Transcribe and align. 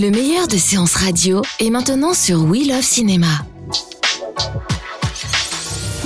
Le 0.00 0.10
meilleur 0.10 0.48
de 0.48 0.56
séances 0.56 0.94
radio 0.94 1.42
est 1.58 1.68
maintenant 1.68 2.14
sur 2.14 2.42
We 2.44 2.66
Love 2.66 2.80
Cinéma. 2.82 3.44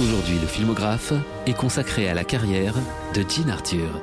Aujourd'hui, 0.01 0.39
le 0.41 0.47
filmographe 0.49 1.13
est 1.47 1.55
consacré 1.55 2.09
à 2.09 2.15
la 2.15 2.25
carrière 2.25 2.75
de 3.15 3.23
Jean 3.29 3.49
Arthur. 3.51 4.03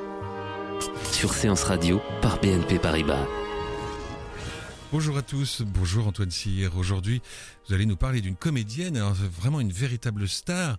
Sur 1.12 1.34
Séance 1.34 1.64
Radio 1.64 2.00
par 2.22 2.40
BNP 2.40 2.80
Paribas. 2.80 3.26
Bonjour 4.94 5.18
à 5.18 5.22
tous, 5.24 5.62
bonjour 5.66 6.08
Antoine 6.08 6.32
Cyr. 6.32 6.78
Aujourd'hui, 6.78 7.22
vous 7.68 7.74
allez 7.74 7.86
nous 7.86 7.98
parler 7.98 8.22
d'une 8.22 8.36
comédienne, 8.38 8.96
alors, 8.96 9.14
vraiment 9.14 9.60
une 9.60 9.74
véritable 9.74 10.28
star, 10.30 10.78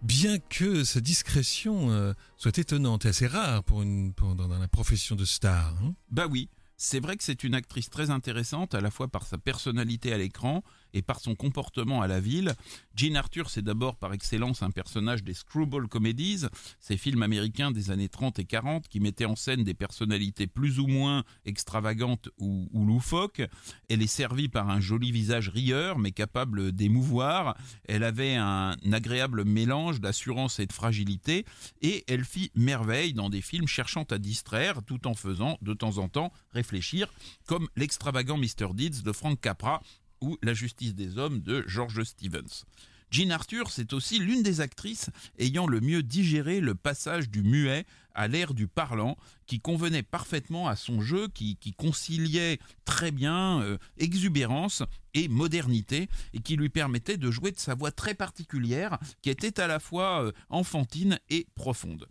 bien 0.00 0.38
que 0.38 0.84
sa 0.84 1.00
discrétion 1.00 1.90
euh, 1.90 2.14
soit 2.38 2.56
étonnante 2.56 3.04
et 3.04 3.08
assez 3.08 3.26
rare 3.26 3.62
pour 3.64 3.82
une, 3.82 4.12
pour- 4.14 4.34
dans 4.34 4.48
la 4.48 4.68
profession 4.68 5.16
de 5.16 5.24
star. 5.26 5.74
hein. 5.82 5.92
Bah 6.10 6.26
oui, 6.30 6.48
c'est 6.76 7.00
vrai 7.00 7.16
que 7.16 7.24
c'est 7.24 7.44
une 7.44 7.54
actrice 7.54 7.90
très 7.90 8.10
intéressante, 8.10 8.74
à 8.74 8.80
la 8.80 8.90
fois 8.90 9.08
par 9.08 9.26
sa 9.26 9.38
personnalité 9.38 10.12
à 10.12 10.18
l'écran 10.18 10.62
et 10.94 11.02
par 11.02 11.20
son 11.20 11.34
comportement 11.34 12.00
à 12.00 12.06
la 12.06 12.20
ville. 12.20 12.54
Jean 12.94 13.16
Arthur, 13.16 13.50
c'est 13.50 13.62
d'abord 13.62 13.96
par 13.96 14.14
excellence 14.14 14.62
un 14.62 14.70
personnage 14.70 15.22
des 15.22 15.34
screwball 15.34 15.88
comedies, 15.88 16.46
ces 16.80 16.96
films 16.96 17.22
américains 17.22 17.72
des 17.72 17.90
années 17.90 18.08
30 18.08 18.38
et 18.38 18.44
40 18.44 18.88
qui 18.88 19.00
mettaient 19.00 19.24
en 19.26 19.36
scène 19.36 19.64
des 19.64 19.74
personnalités 19.74 20.46
plus 20.46 20.78
ou 20.78 20.86
moins 20.86 21.24
extravagantes 21.44 22.30
ou, 22.38 22.68
ou 22.72 22.86
loufoques. 22.86 23.42
Elle 23.88 24.02
est 24.02 24.06
servie 24.06 24.48
par 24.48 24.70
un 24.70 24.80
joli 24.80 25.12
visage 25.12 25.48
rieur, 25.48 25.98
mais 25.98 26.12
capable 26.12 26.72
d'émouvoir. 26.72 27.56
Elle 27.88 28.04
avait 28.04 28.36
un 28.36 28.76
agréable 28.92 29.44
mélange 29.44 30.00
d'assurance 30.00 30.60
et 30.60 30.66
de 30.66 30.72
fragilité, 30.72 31.44
et 31.82 32.04
elle 32.06 32.24
fit 32.24 32.50
merveille 32.54 33.12
dans 33.12 33.28
des 33.28 33.42
films 33.42 33.66
cherchant 33.66 34.04
à 34.10 34.18
distraire, 34.18 34.82
tout 34.86 35.06
en 35.06 35.14
faisant 35.14 35.58
de 35.60 35.74
temps 35.74 35.98
en 35.98 36.08
temps 36.08 36.32
réfléchir, 36.52 37.12
comme 37.46 37.68
l'extravagant 37.76 38.38
Mr. 38.38 38.74
Deeds 38.74 39.02
de 39.02 39.12
Frank 39.12 39.40
Capra 39.40 39.82
ou 40.20 40.38
La 40.42 40.54
justice 40.54 40.94
des 40.94 41.18
hommes 41.18 41.40
de 41.40 41.64
George 41.66 42.02
Stevens. 42.04 42.64
Jean 43.10 43.30
Arthur, 43.30 43.70
c'est 43.70 43.92
aussi 43.92 44.18
l'une 44.18 44.42
des 44.42 44.60
actrices 44.60 45.10
ayant 45.38 45.68
le 45.68 45.80
mieux 45.80 46.02
digéré 46.02 46.60
le 46.60 46.74
passage 46.74 47.30
du 47.30 47.44
muet 47.44 47.86
à 48.14 48.28
l'ère 48.28 48.54
du 48.54 48.66
parlant, 48.66 49.16
qui 49.46 49.60
convenait 49.60 50.02
parfaitement 50.02 50.68
à 50.68 50.76
son 50.76 51.00
jeu, 51.00 51.28
qui, 51.28 51.56
conciliait 51.76 52.58
très 52.84 53.10
bien 53.10 53.60
euh, 53.62 53.78
exubérance 53.98 54.82
et 55.14 55.28
modernité, 55.28 56.08
et 56.32 56.40
qui 56.40 56.56
lui 56.56 56.70
permettait 56.70 57.16
de 57.16 57.30
jouer 57.30 57.52
de 57.52 57.58
sa 57.58 57.74
voix 57.74 57.92
très 57.92 58.14
particulière, 58.14 58.98
qui 59.22 59.30
était 59.30 59.60
à 59.60 59.66
la 59.66 59.80
fois 59.80 60.24
euh, 60.24 60.32
enfantine 60.48 61.18
et 61.28 61.46
profonde. 61.54 62.08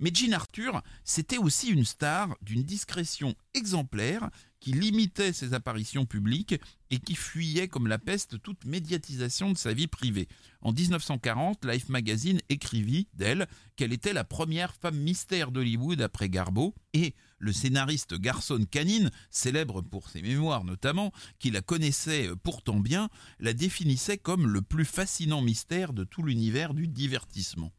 Mais 0.00 0.10
Jean 0.14 0.32
Arthur, 0.32 0.82
c'était 1.04 1.38
aussi 1.38 1.68
une 1.68 1.84
star 1.84 2.36
d'une 2.42 2.62
discrétion 2.62 3.34
exemplaire 3.54 4.30
qui 4.60 4.72
limitait 4.72 5.32
ses 5.32 5.54
apparitions 5.54 6.06
publiques 6.06 6.54
et 6.90 6.98
qui 6.98 7.14
fuyait 7.14 7.68
comme 7.68 7.86
la 7.86 7.98
peste 7.98 8.40
toute 8.42 8.64
médiatisation 8.64 9.52
de 9.52 9.56
sa 9.56 9.72
vie 9.72 9.86
privée. 9.86 10.28
En 10.62 10.72
1940, 10.72 11.64
Life 11.64 11.88
Magazine 11.88 12.40
écrivit 12.48 13.08
d'elle 13.14 13.46
qu'elle 13.76 13.92
était 13.92 14.12
la 14.12 14.24
première 14.24 14.74
femme 14.74 14.98
mystère 14.98 15.52
d'Hollywood 15.52 16.00
après 16.00 16.28
Garbo 16.28 16.74
et 16.92 17.14
le 17.38 17.52
scénariste 17.52 18.14
Garson 18.14 18.64
Canine, 18.68 19.10
célèbre 19.30 19.82
pour 19.82 20.08
ses 20.08 20.22
mémoires 20.22 20.64
notamment, 20.64 21.12
qui 21.38 21.50
la 21.50 21.60
connaissait 21.60 22.28
pourtant 22.42 22.80
bien, 22.80 23.10
la 23.38 23.52
définissait 23.52 24.18
comme 24.18 24.48
le 24.48 24.62
plus 24.62 24.84
fascinant 24.84 25.42
mystère 25.42 25.92
de 25.92 26.04
tout 26.04 26.22
l'univers 26.22 26.74
du 26.74 26.88
divertissement. 26.88 27.72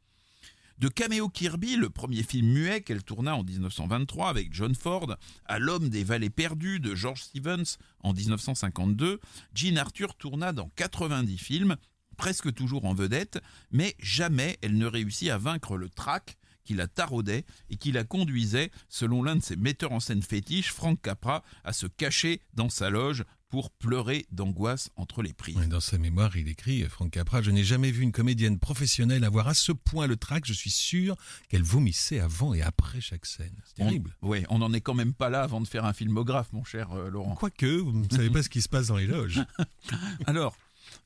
De 0.79 0.87
Cameo 0.87 1.27
Kirby, 1.27 1.75
le 1.75 1.89
premier 1.89 2.23
film 2.23 2.53
muet 2.53 2.79
qu'elle 2.79 3.03
tourna 3.03 3.35
en 3.35 3.43
1923 3.43 4.29
avec 4.29 4.53
John 4.53 4.73
Ford, 4.73 5.17
à 5.43 5.59
L'homme 5.59 5.89
des 5.89 6.05
vallées 6.05 6.29
perdues 6.29 6.79
de 6.79 6.95
George 6.95 7.23
Stevens 7.23 7.75
en 7.99 8.13
1952, 8.13 9.19
Jean 9.53 9.77
Arthur 9.77 10.15
tourna 10.15 10.53
dans 10.53 10.69
90 10.77 11.37
films, 11.37 11.75
presque 12.15 12.53
toujours 12.53 12.85
en 12.85 12.93
vedette, 12.93 13.41
mais 13.71 13.93
jamais 13.99 14.57
elle 14.61 14.77
ne 14.77 14.85
réussit 14.85 15.29
à 15.29 15.37
vaincre 15.37 15.75
le 15.75 15.89
trac 15.89 16.37
qui 16.63 16.75
la 16.75 16.87
taraudait 16.87 17.43
et 17.69 17.75
qui 17.75 17.91
la 17.91 18.05
conduisait, 18.05 18.71
selon 18.87 19.21
l'un 19.21 19.35
de 19.35 19.43
ses 19.43 19.57
metteurs 19.57 19.91
en 19.91 19.99
scène 19.99 20.21
fétiches, 20.21 20.71
Frank 20.71 21.01
Capra, 21.01 21.43
à 21.65 21.73
se 21.73 21.87
cacher 21.87 22.41
dans 22.53 22.69
sa 22.69 22.89
loge 22.89 23.25
pour 23.49 23.71
pleurer 23.71 24.27
d'angoisse 24.31 24.91
entre 24.95 25.23
les 25.23 25.33
prises. 25.33 25.57
Dans 25.67 25.79
sa 25.79 25.97
mémoire, 25.97 26.37
il 26.37 26.47
écrit, 26.47 26.83
euh, 26.83 26.89
Franck 26.89 27.11
Capra, 27.11 27.41
je 27.41 27.49
n'ai 27.49 27.63
jamais 27.63 27.91
vu 27.91 28.03
une 28.03 28.11
comédienne 28.11 28.59
professionnelle 28.59 29.23
avoir 29.23 29.47
à 29.47 29.55
ce 29.55 29.71
point 29.71 30.07
le 30.07 30.17
trac, 30.17 30.45
je 30.45 30.53
suis 30.53 30.69
sûr 30.69 31.15
qu'elle 31.49 31.63
vomissait 31.63 32.19
avant 32.19 32.53
et 32.53 32.61
après 32.61 33.01
chaque 33.01 33.25
scène. 33.25 33.53
C'est 33.65 33.83
terrible. 33.83 34.15
Ouais, 34.21 34.45
on 34.49 34.59
n'en 34.59 34.71
est 34.71 34.81
quand 34.81 34.93
même 34.93 35.13
pas 35.13 35.29
là 35.29 35.41
avant 35.41 35.61
de 35.61 35.67
faire 35.67 35.85
un 35.85 35.93
filmographe, 35.93 36.53
mon 36.53 36.63
cher 36.63 36.91
euh, 36.91 37.09
Laurent. 37.09 37.35
Quoique, 37.35 37.65
vous 37.65 37.91
ne 37.91 38.09
savez 38.09 38.29
pas 38.29 38.43
ce 38.43 38.49
qui 38.49 38.61
se 38.61 38.69
passe 38.69 38.87
dans 38.87 38.97
les 38.97 39.07
loges. 39.07 39.41
Alors, 40.27 40.55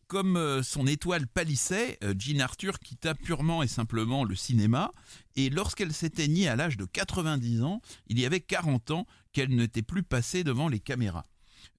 comme 0.07 0.35
euh, 0.35 0.63
son 0.63 0.85
étoile 0.85 1.27
pâlissait, 1.27 1.97
Jean 2.19 2.41
Arthur 2.41 2.79
quitta 2.79 3.15
purement 3.15 3.63
et 3.63 3.67
simplement 3.67 4.25
le 4.25 4.35
cinéma, 4.35 4.91
et 5.37 5.49
lorsqu'elle 5.49 5.93
s'éteignit 5.93 6.47
à 6.47 6.57
l'âge 6.57 6.75
de 6.75 6.85
90 6.85 7.63
ans, 7.63 7.81
il 8.07 8.19
y 8.19 8.25
avait 8.25 8.41
40 8.41 8.91
ans 8.91 9.07
qu'elle 9.31 9.55
n'était 9.55 9.81
plus 9.81 10.03
passée 10.03 10.43
devant 10.43 10.67
les 10.67 10.79
caméras. 10.79 11.25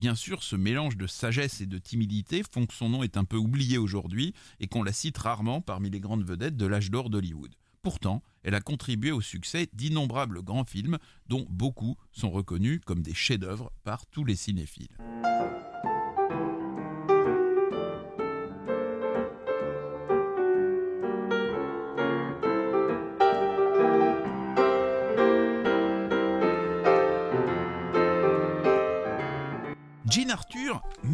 Bien 0.00 0.14
sûr, 0.14 0.42
ce 0.42 0.56
mélange 0.56 0.96
de 0.96 1.06
sagesse 1.06 1.60
et 1.60 1.66
de 1.66 1.78
timidité 1.78 2.42
font 2.50 2.66
que 2.66 2.74
son 2.74 2.88
nom 2.88 3.02
est 3.02 3.16
un 3.16 3.24
peu 3.24 3.36
oublié 3.36 3.78
aujourd'hui 3.78 4.34
et 4.60 4.66
qu'on 4.66 4.82
la 4.82 4.92
cite 4.92 5.18
rarement 5.18 5.60
parmi 5.60 5.90
les 5.90 6.00
grandes 6.00 6.24
vedettes 6.24 6.56
de 6.56 6.66
l'âge 6.66 6.90
d'or 6.90 7.10
d'Hollywood. 7.10 7.54
Pourtant, 7.82 8.22
elle 8.42 8.54
a 8.54 8.60
contribué 8.60 9.12
au 9.12 9.20
succès 9.20 9.68
d'innombrables 9.74 10.42
grands 10.42 10.64
films 10.64 10.98
dont 11.28 11.46
beaucoup 11.50 11.96
sont 12.12 12.30
reconnus 12.30 12.80
comme 12.84 13.02
des 13.02 13.14
chefs-d'œuvre 13.14 13.72
par 13.84 14.06
tous 14.06 14.24
les 14.24 14.36
cinéphiles. 14.36 14.96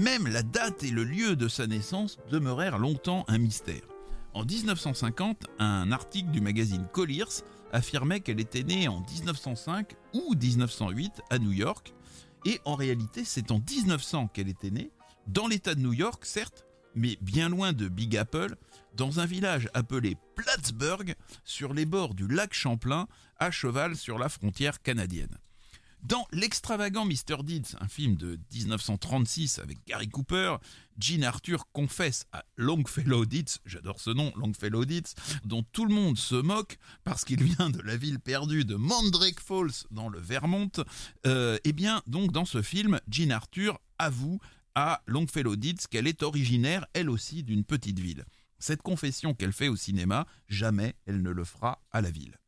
Même 0.00 0.27
la 0.27 0.43
date 0.43 0.83
et 0.83 0.91
le 0.91 1.05
lieu 1.05 1.37
de 1.37 1.47
sa 1.47 1.66
naissance 1.66 2.16
demeurèrent 2.31 2.78
longtemps 2.78 3.27
un 3.28 3.37
mystère. 3.37 3.83
En 4.33 4.47
1950, 4.47 5.44
un 5.59 5.93
article 5.93 6.31
du 6.31 6.41
magazine 6.41 6.87
Colliers 6.91 7.43
affirmait 7.71 8.21
qu'elle 8.21 8.41
était 8.41 8.62
née 8.62 8.89
en 8.89 9.00
1905 9.00 9.94
ou 10.15 10.34
1908 10.34 11.21
à 11.28 11.39
New 11.39 11.53
York, 11.53 11.93
et 12.47 12.60
en 12.65 12.77
réalité 12.77 13.25
c'est 13.27 13.50
en 13.50 13.59
1900 13.59 14.28
qu'elle 14.28 14.49
était 14.49 14.71
née, 14.71 14.91
dans 15.27 15.47
l'État 15.47 15.75
de 15.75 15.81
New 15.81 15.93
York 15.93 16.25
certes, 16.25 16.65
mais 16.94 17.19
bien 17.21 17.50
loin 17.50 17.75
de 17.75 17.87
Big 17.89 18.16
Apple, 18.16 18.56
dans 18.97 19.21
un 19.21 19.27
village 19.27 19.69
appelé 19.75 20.16
Plattsburgh, 20.34 21.15
sur 21.44 21.75
les 21.75 21.84
bords 21.84 22.15
du 22.15 22.27
lac 22.27 22.55
Champlain, 22.55 23.06
à 23.39 23.50
cheval 23.50 23.97
sur 23.97 24.19
la 24.19 24.31
frontière 24.31 24.80
canadienne. 24.80 25.36
Dans 26.03 26.27
L'extravagant 26.33 27.05
Mr. 27.05 27.43
Deeds, 27.43 27.77
un 27.79 27.87
film 27.87 28.17
de 28.17 28.39
1936 28.55 29.59
avec 29.59 29.79
Gary 29.87 30.09
Cooper, 30.09 30.57
Jean 30.99 31.23
Arthur 31.25 31.67
confesse 31.73 32.25
à 32.33 32.45
Longfellow 32.57 33.27
Deeds, 33.27 33.59
j'adore 33.67 34.01
ce 34.01 34.11
nom, 34.11 34.33
Longfellow 34.37 34.85
Deeds, 34.87 35.15
dont 35.45 35.63
tout 35.73 35.85
le 35.85 35.95
monde 35.95 36.17
se 36.17 36.35
moque 36.35 36.79
parce 37.05 37.25
qu'il 37.25 37.43
vient 37.43 37.71
de 37.71 37.81
la 37.83 37.97
ville 37.97 38.19
perdue 38.19 38.65
de 38.65 38.77
Mandrake 38.77 39.41
Falls 39.41 39.87
dans 39.91 40.09
le 40.09 40.19
Vermont. 40.19 40.71
Euh, 41.27 41.59
eh 41.65 41.73
bien, 41.73 42.03
donc 42.07 42.33
dans 42.33 42.47
ce 42.47 42.63
film, 42.63 43.01
Jean 43.09 43.31
Arthur 43.31 43.79
avoue 43.99 44.41
à 44.75 45.03
Longfellow 45.07 45.57
Deeds 45.57 45.87
qu'elle 45.91 46.07
est 46.07 46.23
originaire, 46.23 46.87
elle 46.95 47.11
aussi, 47.11 47.43
d'une 47.43 47.65
petite 47.65 47.99
ville. 47.99 48.25
Cette 48.59 48.83
confession 48.83 49.35
qu'elle 49.35 49.53
fait 49.53 49.69
au 49.69 49.77
cinéma, 49.77 50.27
jamais 50.49 50.95
elle 51.07 51.23
ne 51.23 51.31
le 51.31 51.45
fera 51.45 51.83
à 51.91 52.01
la 52.01 52.11
ville. 52.11 52.39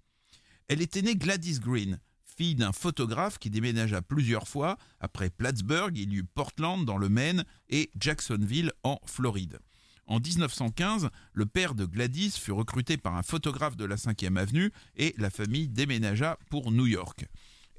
Elle 0.69 0.81
était 0.81 1.03
née 1.03 1.17
Gladys 1.17 1.59
Green, 1.59 1.99
fille 2.37 2.55
d'un 2.55 2.73
photographe 2.73 3.38
qui 3.38 3.50
déménagea 3.50 4.02
plusieurs 4.02 4.49
fois. 4.49 4.76
Après 5.00 5.31
Plattsburgh, 5.31 5.96
il 5.96 6.12
y 6.12 6.17
eut 6.17 6.25
Portland 6.25 6.84
dans 6.84 6.99
le 6.99 7.08
Maine 7.08 7.44
et 7.69 7.90
Jacksonville 7.99 8.73
en 8.82 8.99
Floride. 9.06 9.58
En 10.06 10.19
1915, 10.19 11.11
le 11.32 11.46
père 11.46 11.75
de 11.75 11.84
Gladys 11.84 12.32
fut 12.32 12.52
recruté 12.52 12.96
par 12.96 13.17
un 13.17 13.23
photographe 13.23 13.76
de 13.76 13.84
la 13.84 13.96
5e 13.96 14.37
avenue 14.37 14.73
et 14.96 15.14
la 15.17 15.31
famille 15.31 15.69
déménagea 15.69 16.38
pour 16.50 16.73
New 16.73 16.87
York. 16.87 17.26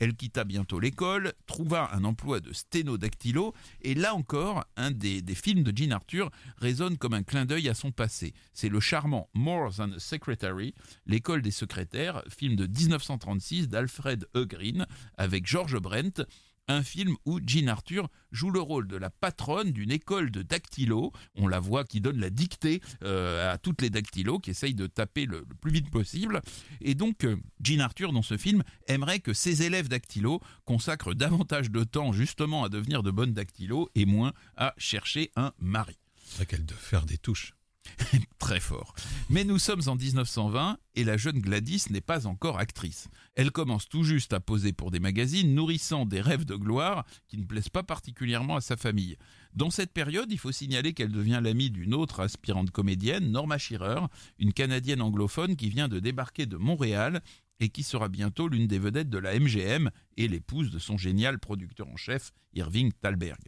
Elle 0.04 0.16
quitta 0.16 0.44
bientôt 0.44 0.82
l'école, 0.82 1.32
trouva 1.48 1.90
un 1.94 2.04
emploi 2.04 2.42
de 2.42 2.52
sténodactylo, 2.52 3.54
et 3.84 3.94
là 3.94 4.16
encore, 4.16 4.66
un 4.76 4.92
des, 4.92 5.24
films 5.34 5.64
de 5.64 5.72
Jean 5.74 5.94
Arthur 5.94 6.30
résonne 6.58 6.98
comme 6.98 7.14
un 7.14 7.24
clin 7.24 7.46
d'œil 7.46 7.70
à 7.70 7.74
son 7.74 7.94
passé. 7.94 8.34
C'est 8.52 8.68
le 8.68 8.82
charmant 8.82 9.30
More 9.34 9.74
Than 9.74 9.94
a 9.94 10.00
Secretary, 10.00 10.76
l'école 11.06 11.42
des 11.42 11.52
secrétaires, 11.52 12.22
film 12.28 12.58
de 12.58 12.68
1936 12.68 13.70
d'Alfred 13.70 14.28
E. 14.36 14.44
Green, 14.44 14.86
avec 15.16 15.48
George 15.48 15.80
Brent, 15.80 16.22
un 16.68 16.84
film 16.84 17.16
où 17.26 17.40
Jean 17.46 17.68
Arthur 17.68 18.10
joue 18.32 18.52
le 18.52 18.62
rôle 18.62 18.88
de 18.88 18.98
la 18.98 19.10
patronne 19.10 19.72
d'une 19.72 19.92
école 19.92 20.32
de 20.32 20.42
dactylo. 20.42 21.12
On 21.36 21.48
la 21.48 21.60
voit 21.60 21.84
qui 21.84 22.02
donne 22.02 22.20
la 22.20 22.30
dictée 22.30 22.82
euh, 23.04 23.52
à 23.52 23.58
toutes 23.58 23.82
les 23.82 23.90
dactylos, 23.90 24.40
qui 24.40 24.52
essayent 24.52 24.76
de 24.76 24.88
taper 24.88 25.26
le, 25.26 25.46
plus 25.62 25.72
vite 25.72 25.90
possible. 25.90 26.42
Et 26.82 26.96
donc, 26.96 27.26
euh, 27.26 27.38
Jean 27.62 27.82
Arthur, 27.82 28.14
dans 28.14 28.22
ce 28.22 28.38
film, 28.38 28.64
aimerait 28.88 29.20
que 29.20 29.34
ses 29.34 29.64
élèves 29.64 29.88
dactylos 29.88 30.42
consacrent 30.66 31.14
davantage 31.14 31.72
de 31.72 31.84
temps 31.84 32.14
justement 32.14 32.64
à 32.64 32.70
devenir 32.70 33.04
de 33.04 33.12
bonnes 33.12 33.34
dactylos 33.34 33.90
et 33.96 34.06
moins 34.06 34.34
à 34.56 34.74
chercher 34.78 35.32
un 35.36 35.54
mari. 35.60 35.98
C'est 36.26 36.38
vrai 36.38 36.46
qu'elle 36.46 36.66
doit 36.66 36.78
faire 36.78 37.06
des 37.06 37.18
touches. 37.18 37.54
Très 38.40 38.60
fort. 38.60 38.94
Mais 39.30 39.44
nous 39.44 39.60
sommes 39.60 39.82
en 39.88 39.96
1920 39.96 40.78
et 40.96 41.04
la 41.04 41.18
jeune 41.18 41.40
Gladys 41.40 41.86
n'est 41.90 42.02
pas 42.02 42.28
encore 42.28 42.60
actrice. 42.60 43.08
Elle 43.36 43.52
commence 43.52 43.88
tout 43.88 44.04
juste 44.04 44.34
à 44.34 44.40
poser 44.40 44.74
pour 44.74 44.92
des 44.92 45.00
magazines, 45.00 45.54
nourrissant 45.54 46.06
des 46.06 46.22
rêves 46.22 46.46
de 46.46 46.56
gloire 46.56 47.06
qui 47.28 47.38
ne 47.38 47.46
plaisent 47.46 47.70
pas 47.70 47.84
particulièrement 47.84 48.58
à 48.58 48.62
sa 48.62 48.78
famille. 48.78 49.18
Dans 49.54 49.70
cette 49.70 49.94
période, 49.94 50.32
il 50.32 50.40
faut 50.40 50.52
signaler 50.52 50.94
qu'elle 50.94 51.12
devient 51.12 51.40
l'amie 51.42 51.70
d'une 51.70 51.94
autre 51.94 52.20
aspirante 52.20 52.72
comédienne, 52.72 53.32
Norma 53.32 53.58
Shearer, 53.58 54.02
une 54.40 54.54
Canadienne 54.54 55.02
anglophone 55.02 55.56
qui 55.56 55.70
vient 55.70 55.88
de 55.88 56.00
débarquer 56.00 56.46
de 56.46 56.58
Montréal 56.58 57.22
et 57.60 57.70
qui 57.70 57.84
sera 57.84 58.10
bientôt 58.10 58.48
l'une 58.48 58.68
des 58.68 58.80
vedettes 58.80 59.10
de 59.10 59.20
la 59.20 59.40
MGM 59.40 59.90
et 60.18 60.28
l'épouse 60.28 60.72
de 60.72 60.80
son 60.80 60.98
génial 60.98 61.40
producteur 61.40 61.88
en 61.88 61.96
chef, 61.96 62.34
Irving 62.54 62.92
Thalberg. 63.02 63.40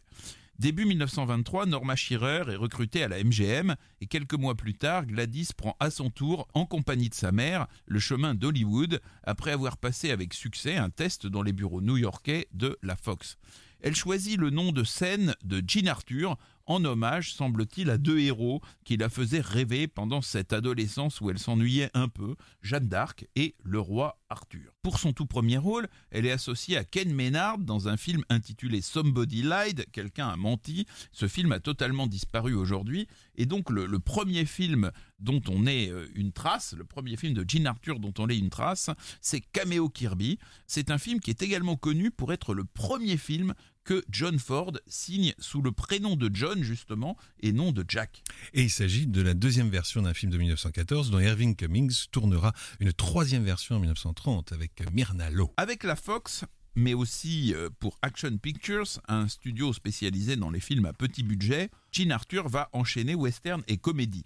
Début 0.58 0.86
1923, 0.86 1.66
Norma 1.66 1.98
Shearer 1.98 2.50
est 2.50 2.56
recrutée 2.56 3.04
à 3.04 3.10
la 3.10 3.22
MGM 3.22 3.76
et 4.00 4.08
quelques 4.08 4.36
mois 4.36 4.56
plus 4.56 4.74
tard, 4.74 5.06
Gladys 5.06 5.50
prend 5.56 5.76
à 5.82 5.92
son 5.92 6.10
tour, 6.10 6.48
en 6.54 6.66
compagnie 6.66 7.10
de 7.10 7.14
sa 7.14 7.34
mère, 7.34 7.68
le 7.88 8.00
chemin 8.00 8.36
d'Hollywood 8.36 9.02
après 9.24 9.52
avoir 9.52 9.76
passé 9.76 10.12
avec 10.12 10.34
succès 10.34 10.78
un 10.78 10.90
test 10.90 11.28
dans 11.28 11.42
les 11.42 11.52
bureaux 11.52 11.82
new-yorkais 11.82 12.48
de 12.54 12.78
la 12.84 12.96
Fox. 12.96 13.38
Elle 13.82 13.96
choisit 13.96 14.40
le 14.40 14.50
nom 14.50 14.72
de 14.72 14.86
scène 14.86 15.36
de 15.44 15.62
Jean 15.68 15.88
Arthur 15.90 16.38
en 16.68 16.84
hommage, 16.86 17.34
semble-t-il, 17.34 17.90
à 17.90 17.98
deux 17.98 18.20
héros 18.20 18.62
qui 18.84 18.98
la 18.98 19.10
faisaient 19.10 19.42
rêver 19.42 19.88
pendant 19.88 20.22
cette 20.22 20.54
adolescence 20.54 21.22
où 21.22 21.30
elle 21.30 21.40
s'ennuyait 21.40 21.92
un 21.94 22.08
peu, 22.08 22.36
Jeanne 22.62 22.88
d'Arc 22.88 23.28
et 23.36 23.56
le 23.64 23.80
roi 23.80 24.20
Arthur. 24.30 24.74
Pour 24.82 25.00
son 25.00 25.14
tout 25.14 25.26
premier 25.26 25.58
rôle, 25.58 25.88
elle 26.12 26.26
est 26.26 26.32
associée 26.32 26.78
à 26.78 26.84
Ken 26.84 27.14
Maynard 27.14 27.58
dans 27.58 27.88
un 27.88 27.98
film 27.98 28.24
intitulé 28.30 28.82
Somebody 28.82 29.44
Lied, 29.44 29.86
quelqu'un 29.92 30.28
a 30.28 30.36
menti. 30.36 30.86
Ce 31.12 31.28
film 31.28 31.52
a 31.52 31.60
totalement 31.60 32.08
disparu 32.08 32.54
aujourd'hui, 32.54 33.08
et 33.36 33.46
donc 33.46 33.70
le, 33.70 33.86
le, 33.86 34.00
premier 34.00 34.46
film 34.46 34.92
dont 35.20 35.42
on 35.48 35.66
ait 35.66 35.92
une 36.14 36.32
trace, 36.32 36.74
le 36.78 36.84
premier 36.84 37.18
film 37.18 37.34
de 37.34 37.46
Jean 37.48 37.66
Arthur 37.66 38.00
dont 38.00 38.14
on 38.18 38.30
ait 38.30 38.38
une 38.38 38.50
trace, 38.50 38.90
c'est 39.22 39.42
Cameo 39.42 39.90
Kirby. 39.90 40.40
C'est 40.68 40.92
un 40.92 40.98
film 40.98 41.20
qui 41.20 41.30
est 41.30 41.42
également 41.42 41.76
connu 41.76 42.12
pour 42.12 42.34
être 42.34 42.54
le 42.54 42.66
premier 42.66 43.18
film 43.18 43.54
que 43.84 44.04
John 44.10 44.40
Ford 44.40 44.74
signe 44.88 45.34
sous 45.38 45.62
le 45.62 45.72
prénom 45.72 46.16
de 46.16 46.30
John 46.34 46.64
justement 46.64 47.16
et 47.40 47.54
non 47.54 47.72
de 47.72 47.86
Jack. 47.88 48.24
Et 48.54 48.64
il 48.64 48.70
s'agit 48.70 49.06
de 49.08 49.22
la 49.22 49.34
deuxième 49.34 49.70
version 49.70 50.02
d'un 50.02 50.14
film 50.14 50.32
de 50.32 50.38
1914 50.38 51.12
dont 51.12 51.20
Irving 51.20 51.56
Cummings 51.56 52.08
tournera 52.12 52.52
une 52.80 52.92
troisième 52.92 53.44
version 53.44 53.76
en 53.76 53.80
1930 53.80 54.52
avec 54.52 54.84
Myrna 54.92 55.30
Lowe. 55.30 55.54
Avec 55.58 55.84
la 55.84 55.96
Fox, 55.96 56.46
mais 56.76 56.96
aussi 56.96 57.54
pour 57.80 57.98
Action 58.02 58.36
Pictures, 58.38 59.00
un 59.08 59.28
studio 59.28 59.72
spécialisé 59.72 60.36
dans 60.36 60.50
les 60.50 60.60
films 60.60 60.86
à 60.86 60.94
petit 60.94 61.24
budget, 61.24 61.70
Jean 61.92 62.12
Arthur 62.12 62.50
va 62.50 62.70
enchaîner 62.74 63.14
western 63.14 63.64
et 63.68 63.78
comédie. 63.78 64.26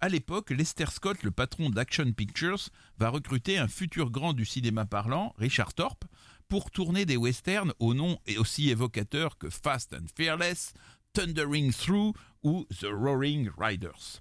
À 0.00 0.10
l'époque, 0.10 0.50
Lester 0.50 0.86
Scott, 0.90 1.22
le 1.22 1.30
patron 1.30 1.70
d'Action 1.70 2.12
Pictures, 2.12 2.68
va 2.98 3.08
recruter 3.08 3.56
un 3.56 3.66
futur 3.66 4.10
grand 4.10 4.34
du 4.34 4.44
cinéma 4.44 4.84
parlant, 4.84 5.34
Richard 5.38 5.72
Thorpe, 5.72 6.04
pour 6.48 6.70
tourner 6.70 7.06
des 7.06 7.16
westerns 7.16 7.72
au 7.78 7.94
nom 7.94 8.18
aussi 8.36 8.68
évocateur 8.68 9.38
que 9.38 9.48
Fast 9.48 9.94
and 9.94 10.06
Fearless, 10.14 10.74
Thundering 11.14 11.72
Through 11.72 12.12
ou 12.42 12.66
The 12.78 12.88
Roaring 12.92 13.48
Riders. 13.56 14.20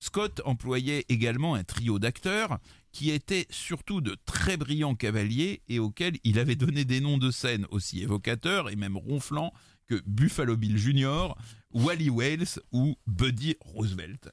Scott 0.00 0.42
employait 0.44 1.04
également 1.08 1.54
un 1.54 1.62
trio 1.62 2.00
d'acteurs 2.00 2.58
qui 2.90 3.12
étaient 3.12 3.46
surtout 3.50 4.00
de 4.00 4.16
très 4.26 4.56
brillants 4.56 4.96
cavaliers 4.96 5.62
et 5.68 5.78
auxquels 5.78 6.18
il 6.24 6.40
avait 6.40 6.56
donné 6.56 6.84
des 6.84 7.00
noms 7.00 7.18
de 7.18 7.30
scène 7.30 7.66
aussi 7.70 8.02
évocateurs 8.02 8.70
et 8.70 8.76
même 8.76 8.96
ronflants 8.96 9.52
Buffalo 10.06 10.56
Bill 10.56 10.78
Jr., 10.78 11.34
Wally 11.72 12.10
Wales 12.10 12.60
ou 12.72 12.96
Buddy 13.06 13.56
Roosevelt. 13.60 14.30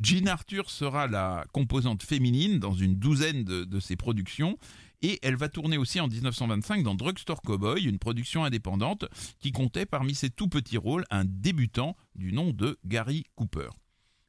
Jean 0.00 0.26
Arthur 0.26 0.70
sera 0.70 1.06
la 1.06 1.44
composante 1.52 2.02
féminine 2.02 2.58
dans 2.58 2.74
une 2.74 2.96
douzaine 2.96 3.44
de, 3.44 3.64
de 3.64 3.80
ses 3.80 3.96
productions 3.96 4.58
et 5.02 5.18
elle 5.22 5.36
va 5.36 5.48
tourner 5.48 5.76
aussi 5.76 6.00
en 6.00 6.08
1925 6.08 6.82
dans 6.82 6.94
Drugstore 6.94 7.42
Cowboy, 7.42 7.84
une 7.84 7.98
production 7.98 8.44
indépendante 8.44 9.04
qui 9.40 9.52
comptait 9.52 9.86
parmi 9.86 10.14
ses 10.14 10.30
tout 10.30 10.48
petits 10.48 10.78
rôles 10.78 11.04
un 11.10 11.24
débutant 11.24 11.96
du 12.14 12.32
nom 12.32 12.52
de 12.52 12.78
Gary 12.84 13.24
Cooper. 13.34 13.68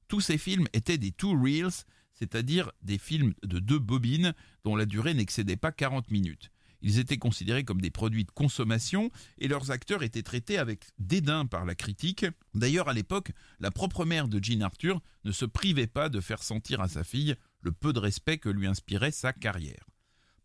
Tous 0.08 0.22
ces 0.22 0.38
films 0.38 0.68
étaient 0.74 0.98
des 0.98 1.12
two 1.12 1.40
reels, 1.40 1.86
c'est-à-dire 2.14 2.72
des 2.82 2.98
films 2.98 3.34
de 3.44 3.60
deux 3.60 3.80
bobines 3.80 4.34
dont 4.64 4.76
la 4.76 4.86
durée 4.86 5.14
n'excédait 5.14 5.56
pas 5.56 5.72
40 5.72 6.12
minutes. 6.12 6.52
Ils 6.84 7.00
étaient 7.00 7.18
considérés 7.18 7.64
comme 7.64 7.82
des 7.82 7.90
produits 7.90 8.26
de 8.26 8.32
consommation 8.32 9.10
et 9.38 9.48
leurs 9.48 9.72
acteurs 9.72 10.04
étaient 10.04 10.22
traités 10.22 10.58
avec 10.58 10.84
dédain 11.00 11.46
par 11.46 11.66
la 11.66 11.76
critique. 11.76 12.26
D'ailleurs, 12.54 12.90
à 12.90 12.94
l'époque, 12.94 13.32
la 13.60 13.72
propre 13.72 14.06
mère 14.06 14.28
de 14.28 14.44
Jean 14.44 14.62
Arthur 14.62 15.02
ne 15.24 15.32
se 15.32 15.46
privait 15.46 15.88
pas 15.88 16.10
de 16.10 16.20
faire 16.20 16.44
sentir 16.44 16.82
à 16.82 16.90
sa 16.90 17.06
fille 17.06 17.36
le 17.62 17.72
peu 17.72 17.94
de 17.94 18.00
respect 18.00 18.38
que 18.38 18.50
lui 18.50 18.68
inspirait 18.68 19.12
sa 19.12 19.32
carrière. 19.32 19.86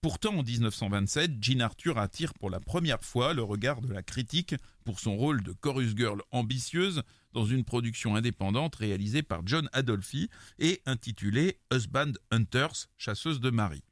Pourtant, 0.00 0.37
en 0.37 0.43
1927, 0.44 1.43
Jean 1.43 1.61
Arthur 1.61 1.99
attire 1.99 2.32
pour 2.35 2.50
la 2.50 2.61
première 2.61 3.02
fois 3.02 3.35
le 3.35 3.43
regard 3.43 3.81
de 3.81 3.93
la 3.93 4.05
critique 4.05 4.55
pour 4.85 5.00
son 5.00 5.17
rôle 5.17 5.43
de 5.43 5.52
chorus 5.52 5.96
girl 5.96 6.23
ambitieuse 6.31 7.02
dans 7.32 7.44
une 7.44 7.64
production 7.64 8.14
indépendante 8.14 8.76
réalisée 8.76 9.25
par 9.25 9.40
John 9.44 9.69
Adolphi 9.73 10.31
et 10.61 10.82
intitulée 10.87 11.58
Husband 11.73 12.12
Hunters, 12.31 12.87
chasseuse 12.96 13.40
de 13.40 13.50
mari. 13.50 13.82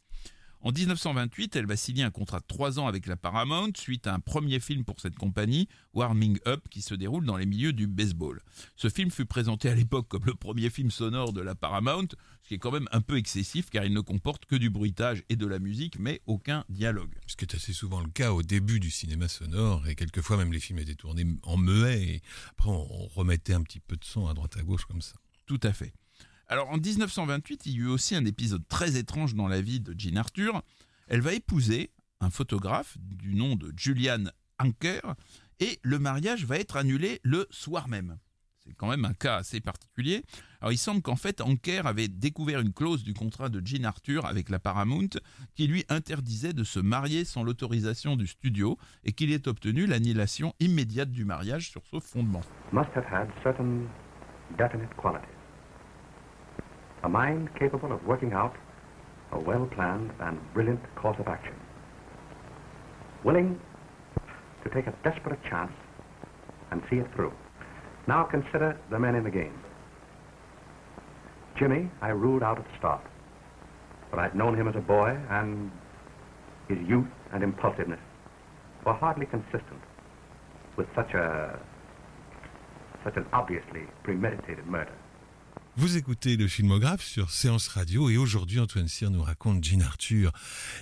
En 0.67 0.73
1928, 0.73 1.55
elle 1.55 1.67
va 1.67 1.77
signer 1.77 2.03
un 2.03 2.11
contrat 2.11 2.41
de 2.41 2.45
trois 2.49 2.81
ans 2.81 2.89
avec 2.89 3.07
la 3.07 3.17
Paramount 3.17 3.70
suite 3.77 4.08
à 4.08 4.15
un 4.15 4.19
premier 4.19 4.58
film 4.58 4.85
pour 4.85 4.99
cette 4.99 5.15
compagnie, 5.15 5.69
Warming 5.94 6.41
Up, 6.44 6.65
qui 6.69 6.82
se 6.82 6.96
déroule 6.96 7.25
dans 7.25 7.37
les 7.37 7.46
milieux 7.46 7.73
du 7.73 7.87
baseball. 7.87 8.43
Ce 8.75 8.89
film 8.89 9.13
fut 9.13 9.27
présenté 9.27 9.69
à 9.69 9.77
l'époque 9.77 10.08
comme 10.08 10.25
le 10.25 10.35
premier 10.35 10.69
film 10.69 10.91
sonore 10.91 11.32
de 11.32 11.41
la 11.41 11.55
Paramount, 11.55 12.08
ce 12.43 12.49
qui 12.49 12.55
est 12.55 12.58
quand 12.58 12.73
même 12.73 12.89
un 12.91 13.01
peu 13.01 13.17
excessif 13.17 13.70
car 13.70 13.85
il 13.85 13.93
ne 13.93 14.01
comporte 14.01 14.44
que 14.46 14.56
du 14.56 14.69
bruitage 14.69 15.23
et 15.29 15.37
de 15.37 15.46
la 15.46 15.61
musique, 15.61 16.01
mais 16.01 16.20
aucun 16.27 16.65
dialogue. 16.69 17.15
Ce 17.29 17.37
qui 17.37 17.44
est 17.44 17.55
assez 17.55 17.73
souvent 17.73 18.01
le 18.01 18.11
cas 18.11 18.32
au 18.32 18.43
début 18.43 18.81
du 18.81 18.91
cinéma 18.91 19.29
sonore, 19.29 19.87
et 19.87 19.94
quelquefois 19.94 20.37
même 20.37 20.53
les 20.53 20.58
films 20.58 20.81
étaient 20.81 20.96
tournés 20.96 21.27
en 21.44 21.58
muet, 21.58 22.03
et 22.03 22.23
après 22.51 22.70
on 22.70 23.06
remettait 23.06 23.55
un 23.55 23.63
petit 23.63 23.79
peu 23.79 23.94
de 23.94 24.05
son 24.05 24.27
à 24.27 24.35
droite 24.35 24.56
à 24.56 24.65
gauche 24.65 24.87
comme 24.87 25.01
ça. 25.01 25.15
Tout 25.46 25.61
à 25.63 25.73
fait. 25.73 25.93
Alors 26.48 26.70
en 26.70 26.76
1928, 26.76 27.67
il 27.67 27.72
y 27.72 27.79
eut 27.79 27.88
aussi 27.88 28.15
un 28.15 28.24
épisode 28.24 28.67
très 28.69 28.96
étrange 28.96 29.34
dans 29.34 29.48
la 29.48 29.60
vie 29.60 29.81
de 29.81 29.94
Jean 29.98 30.17
Arthur. 30.17 30.62
Elle 31.08 31.20
va 31.20 31.32
épouser 31.32 31.91
un 32.20 32.31
photographe 32.31 32.96
du 33.00 33.34
nom 33.34 33.56
de 33.56 33.72
Julian 33.76 34.24
Anker 34.58 35.17
et 35.58 35.81
le 35.82 35.98
mariage 35.98 36.44
va 36.44 36.58
être 36.58 36.76
annulé 36.76 37.20
le 37.24 37.46
soir 37.50 37.88
même. 37.88 38.19
C'est 38.65 38.74
quand 38.74 38.88
même 38.88 39.05
un 39.05 39.12
cas 39.12 39.36
assez 39.36 39.60
particulier. 39.60 40.24
Alors 40.60 40.72
il 40.72 40.79
semble 40.79 41.03
qu'en 41.03 41.17
fait 41.17 41.41
Anker 41.41 41.86
avait 41.86 42.08
découvert 42.08 42.60
une 42.60 42.72
clause 42.72 43.03
du 43.03 43.12
contrat 43.12 43.48
de 43.48 43.65
Jean 43.65 43.84
Arthur 43.84 44.24
avec 44.24 44.48
la 44.48 44.60
Paramount 44.60 45.08
qui 45.55 45.67
lui 45.67 45.84
interdisait 45.88 46.53
de 46.53 46.65
se 46.65 46.79
marier 46.79 47.24
sans 47.24 47.43
l'autorisation 47.43 48.17
du 48.17 48.26
studio 48.29 48.79
et 49.05 49.12
qu'il 49.12 49.32
ait 49.32 49.48
obtenu 49.48 49.86
l'annulation 49.86 50.55
immédiate 50.60 51.10
du 51.10 51.24
mariage 51.24 51.70
sur 51.70 51.84
ce 51.86 51.98
fondement. 51.98 52.43
Must 52.72 52.91
have 52.94 53.05
had 53.10 53.29
certain 53.43 53.86
definite 54.56 54.94
qualities. 54.96 55.35
A 57.03 57.08
mind 57.08 57.55
capable 57.58 57.93
of 57.93 58.05
working 58.06 58.32
out 58.32 58.56
a 59.32 59.38
well-planned 59.38 60.12
and 60.20 60.38
brilliant 60.55 60.81
course 60.94 61.17
of 61.19 61.29
action. 61.29 61.55
Willing 63.24 63.60
to 64.65 64.70
take 64.70 64.86
a 64.86 64.94
desperate 65.05 65.38
chance 65.48 65.72
and 66.70 66.82
see 66.91 66.96
it 66.96 67.06
through. 67.15 67.32
Now 68.06 68.24
consider 68.24 68.79
the 68.91 68.98
men 68.98 69.15
in 69.15 69.24
the 69.24 69.31
game. 69.31 69.58
Jimmy, 71.58 71.91
I 72.00 72.08
ruled 72.10 72.43
out 72.43 72.58
at 72.58 72.65
the 72.65 72.79
start. 72.79 73.03
But 74.10 74.20
I'd 74.20 74.34
known 74.34 74.55
him 74.55 74.69
as 74.69 74.76
a 74.76 74.81
boy, 74.81 75.19
and 75.31 75.70
his 76.69 76.79
youth 76.86 77.08
and 77.32 77.43
impulsiveness 77.43 78.00
were 78.84 78.93
hardly 78.93 79.26
consistent 79.26 79.81
with 80.76 80.86
such 80.94 81.15
a 81.15 81.58
such 83.05 83.17
an 83.17 83.26
obviously 83.32 83.82
premeditated 84.03 84.67
murder. 84.67 84.93
Vous 85.79 85.99
écoutez 85.99 86.39
le 86.39 86.49
filmographe 86.49 87.05
sur 87.05 87.31
Séance 87.31 87.69
Radio 87.69 88.09
et 88.09 88.17
aujourd'hui 88.17 88.61
Antoine 88.61 88.89
Cyr 88.89 89.11
nous 89.11 89.23
raconte 89.23 89.63
Jean 89.63 89.83
Arthur 89.83 90.33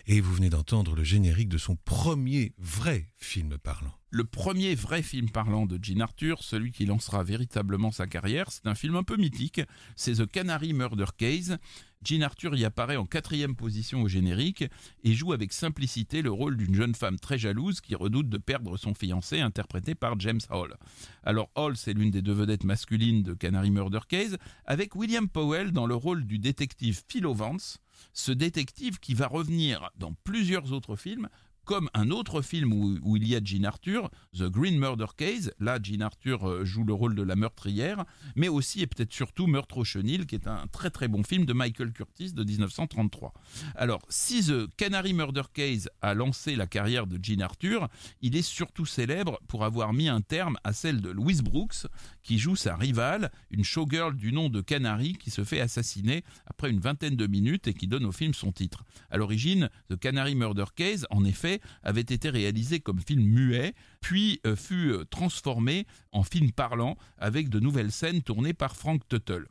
et 0.07 0.21
vous 0.21 0.33
venez 0.33 0.51
d'entendre 0.51 0.95
le 0.95 1.03
générique 1.03 1.49
de 1.49 1.59
son 1.59 1.75
premier 1.75 2.53
vrai 2.59 3.09
film 3.17 3.59
parlant. 3.59 3.93
Le 4.15 4.23
premier 4.23 4.77
vrai 4.77 5.03
film 5.03 5.29
parlant 5.29 5.67
de 5.67 5.77
Jean 5.83 6.01
Arthur, 6.01 6.45
celui 6.45 6.71
qui 6.71 6.87
lancera 6.87 7.25
véritablement 7.25 7.91
sa 7.91 8.07
carrière, 8.07 8.53
c'est 8.53 8.69
un 8.69 8.77
film 8.77 8.95
un 8.95 9.03
peu 9.03 9.17
mythique, 9.17 9.61
c'est 9.97 10.15
The 10.15 10.27
Canary 10.31 10.73
Murder 10.73 11.07
Case. 11.19 11.59
Jean 12.05 12.23
Arthur 12.23 12.55
y 12.55 12.65
apparaît 12.65 12.95
en 12.95 13.07
quatrième 13.07 13.57
position 13.57 14.03
au 14.03 14.09
générique 14.09 14.67
et 15.03 15.15
joue 15.15 15.33
avec 15.33 15.53
simplicité 15.53 16.23
le 16.23 16.31
rôle 16.31 16.57
d'une 16.57 16.77
jeune 16.77 16.95
femme 16.95 17.19
très 17.19 17.39
jalouse 17.39 17.81
qui 17.81 17.97
redoute 17.97 18.29
de 18.29 18.39
perdre 18.39 18.77
son 18.77 18.95
fiancé, 18.95 19.41
interprété 19.41 19.97
par 19.97 20.21
James 20.21 20.39
Hall. 20.49 20.77
Alors 21.25 21.51
Hall, 21.57 21.77
c'est 21.77 21.93
l'une 21.93 22.13
des 22.13 22.23
deux 22.23 22.35
vedettes 22.35 22.63
masculines 22.63 23.25
de 23.25 23.35
Canary 23.35 23.73
Murder 23.73 24.07
Case, 24.09 24.39
avec 24.65 24.95
William 24.95 25.29
Powell 25.29 25.73
dans 25.73 25.87
le 25.87 25.97
rôle 25.97 26.25
du 26.25 26.39
détective 26.39 27.03
Philo 27.09 27.35
Vance, 27.35 27.79
ce 28.13 28.31
détective 28.31 29.01
qui 29.01 29.15
va 29.15 29.27
revenir 29.27 29.91
dans 29.97 30.15
plusieurs 30.23 30.73
autres 30.73 30.95
films, 30.95 31.29
comme 31.65 31.89
un 31.95 32.11
autre 32.11 32.43
film 32.43 32.73
où, 32.73 33.17
il 33.17 33.27
y 33.27 33.37
a 33.37 33.41
Jean 33.43 33.65
Arthur, 33.65 34.11
The 34.37 34.45
Green 34.45 34.79
Murder 34.79 35.07
Case. 35.17 35.53
Là, 35.59 35.79
Jean 35.83 36.03
Arthur 36.03 36.49
euh, 36.49 36.65
joue 36.65 36.85
le 36.85 36.93
rôle 36.93 37.15
de 37.15 37.23
la 37.23 37.37
meurtrière, 37.37 38.05
mais 38.37 38.49
aussi 38.49 38.83
et 38.83 38.87
peut-être 38.87 39.13
surtout 39.13 39.47
Meurtre 39.47 39.79
au 39.79 39.85
chenil, 39.85 40.27
qui 40.27 40.35
est 40.35 40.47
un 40.47 40.67
très 40.69 40.91
très 40.91 41.09
bon 41.09 41.23
film 41.23 41.45
de 41.45 41.53
Michael 41.53 41.93
Curtis 41.93 42.33
de 42.33 42.45
1933. 42.45 43.33
Alors, 43.75 44.03
si 44.09 44.47
The 44.47 44.75
Canary 44.77 45.13
Murder 45.13 45.45
Case 45.53 45.89
a 46.03 46.15
lancé 46.15 46.57
la 46.57 46.67
carrière 46.67 47.07
de 47.07 47.19
Jean 47.23 47.41
Arthur, 47.41 47.89
il 48.21 48.37
est 48.37 48.43
surtout 48.43 48.87
célèbre 48.87 49.41
pour 49.49 49.65
avoir 49.65 49.93
mis 49.93 50.09
un 50.09 50.21
terme 50.21 50.57
à 50.65 50.73
celle 50.73 51.01
de 51.01 51.11
Louise 51.11 51.43
Brooks, 51.43 51.87
qui 52.23 52.39
joue 52.39 52.57
sa 52.57 52.77
rivale, 52.77 53.31
une 53.51 53.65
showgirl 53.65 54.15
du 54.15 54.33
nom 54.33 54.49
de 54.49 54.61
Canary, 54.61 55.15
qui 55.15 55.31
se 55.31 55.45
fait 55.45 55.61
assassiner 55.61 56.25
après 56.47 56.71
une 56.71 56.81
vingtaine 56.81 57.17
de 57.17 57.27
minutes 57.27 57.69
et 57.69 57.75
qui 57.75 57.87
donne 57.87 58.05
au 58.05 58.13
film 58.13 58.35
son 58.35 58.53
titre. 58.53 58.85
À 59.11 59.17
l'origine, 59.17 59.71
The 59.91 59.97
Canary 59.97 60.35
Murder 60.35 60.65
Case, 60.75 61.07
en 61.11 61.25
effet, 61.25 61.54
avait 61.83 62.01
été 62.01 62.31
réalisé 62.31 62.81
comme 62.81 63.01
film 63.01 63.23
muet, 63.23 63.75
puis 64.01 64.41
euh, 64.47 64.57
fut 64.57 64.91
euh, 64.91 65.05
transformé 65.05 65.87
en 66.13 66.23
film 66.23 66.53
parlant 66.53 66.97
avec 67.19 67.49
de 67.49 67.61
nouvelles 67.61 67.93
scènes 67.93 68.23
tournées 68.23 68.55
par 68.55 68.77
Frank 68.77 69.01
Tuttle. 69.09 69.47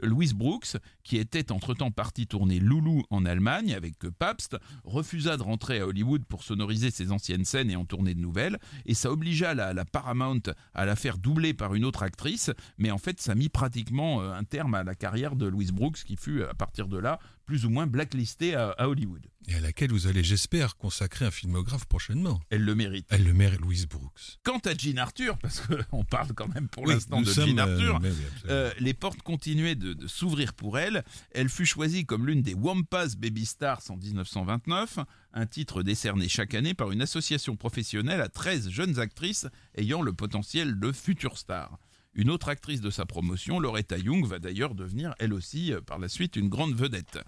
Louise 0.00 0.34
Brooks, 0.34 0.76
qui 1.04 1.16
était 1.16 1.52
entre-temps 1.52 1.90
partie 1.90 2.26
tourner 2.26 2.58
Loulou 2.58 3.04
en 3.10 3.24
Allemagne 3.24 3.74
avec 3.74 3.98
Pabst, 4.18 4.56
refusa 4.84 5.36
de 5.36 5.42
rentrer 5.42 5.80
à 5.80 5.86
Hollywood 5.86 6.24
pour 6.24 6.42
sonoriser 6.42 6.90
ses 6.90 7.12
anciennes 7.12 7.44
scènes 7.44 7.70
et 7.70 7.76
en 7.76 7.84
tourner 7.84 8.14
de 8.14 8.20
nouvelles, 8.20 8.58
et 8.86 8.94
ça 8.94 9.10
obligea 9.10 9.54
la, 9.54 9.84
Paramount 9.84 10.42
à 10.74 10.86
la 10.86 10.96
faire 10.96 11.18
doubler 11.18 11.54
par 11.54 11.74
une 11.74 11.84
autre 11.84 12.02
actrice, 12.02 12.50
mais 12.78 12.90
en 12.90 12.98
fait 12.98 13.20
ça 13.20 13.34
mit 13.34 13.48
pratiquement 13.48 14.22
euh, 14.22 14.32
un 14.32 14.44
terme 14.44 14.74
à 14.74 14.84
la 14.84 14.94
carrière 14.94 15.36
de 15.36 15.46
Louise 15.46 15.72
Brooks, 15.72 16.04
qui 16.04 16.16
fut 16.16 16.42
à 16.42 16.54
partir 16.54 16.88
de 16.88 16.98
là 16.98 17.18
plus 17.46 17.66
ou 17.66 17.70
moins 17.70 17.86
blacklistée 17.86 18.54
à, 18.54 18.88
Hollywood. 18.88 19.26
Et 19.48 19.54
à 19.54 19.60
laquelle 19.60 19.90
vous 19.90 20.06
allez, 20.06 20.22
j'espère, 20.22 20.76
consacrer 20.76 21.24
un 21.24 21.30
filmographe 21.30 21.86
prochainement. 21.86 22.40
Elle 22.50 22.64
le 22.64 22.74
mérite. 22.74 23.06
Elle 23.10 23.24
le 23.24 23.32
mérite, 23.32 23.60
Louise 23.60 23.86
Brooks. 23.86 24.38
Quant 24.44 24.58
à 24.58 24.74
Jean 24.74 24.98
Arthur, 24.98 25.36
parce 25.38 25.60
qu'on 25.60 26.04
parle 26.10 26.32
quand 26.34 26.48
même 26.54 26.68
pour 26.68 26.86
l'instant 26.86 27.20
de 27.20 27.30
Jean 27.30 27.58
euh, 27.58 27.60
Arthur, 27.60 28.00
euh, 28.48 28.72
les 28.78 28.94
portes 28.94 29.22
continuaient 29.22 29.74
de, 29.74 29.94
de 29.94 30.06
s'ouvrir 30.06 30.54
pour 30.54 30.78
elle. 30.78 31.04
Elle 31.32 31.48
fut 31.48 31.66
choisie 31.66 32.06
comme 32.06 32.26
l'une 32.26 32.42
des 32.42 32.54
Wampas 32.54 33.16
Baby 33.18 33.44
Stars 33.44 33.82
en 33.88 33.96
1929, 33.96 35.00
un 35.34 35.46
titre 35.46 35.82
décerné 35.82 36.28
chaque 36.28 36.54
année 36.54 36.74
par 36.74 36.92
une 36.92 37.02
association 37.02 37.56
professionnelle 37.56 38.20
à 38.20 38.28
13 38.28 38.70
jeunes 38.70 38.98
actrices 38.98 39.46
ayant 39.76 40.02
le 40.02 40.12
potentiel 40.12 40.78
de 40.78 40.92
futures 40.92 41.38
stars. 41.38 41.78
Une 42.14 42.28
autre 42.28 42.50
actrice 42.50 42.82
de 42.82 42.90
sa 42.90 43.06
promotion, 43.06 43.58
Loretta 43.58 43.96
Young, 43.96 44.26
va 44.26 44.38
d'ailleurs 44.38 44.74
devenir 44.74 45.14
elle 45.18 45.32
aussi 45.32 45.72
euh, 45.72 45.80
par 45.80 45.98
la 45.98 46.08
suite 46.08 46.36
une 46.36 46.50
grande 46.50 46.74
vedette. 46.74 47.18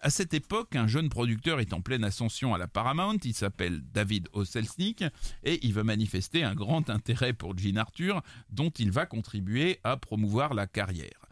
À 0.00 0.10
cette 0.10 0.34
époque, 0.34 0.76
un 0.76 0.86
jeune 0.86 1.08
producteur 1.08 1.60
est 1.60 1.72
en 1.72 1.80
pleine 1.80 2.04
ascension 2.04 2.52
à 2.52 2.58
la 2.58 2.68
Paramount, 2.68 3.16
il 3.24 3.32
s'appelle 3.32 3.80
David 3.94 4.28
Osselsnik 4.34 5.02
et 5.44 5.64
il 5.64 5.72
va 5.72 5.82
manifester 5.82 6.42
un 6.42 6.54
grand 6.54 6.90
intérêt 6.90 7.32
pour 7.32 7.56
Jean 7.56 7.78
Arthur 7.78 8.22
dont 8.50 8.70
il 8.70 8.90
va 8.90 9.06
contribuer 9.06 9.80
à 9.82 9.96
promouvoir 9.96 10.52
la 10.52 10.66
carrière. 10.66 11.23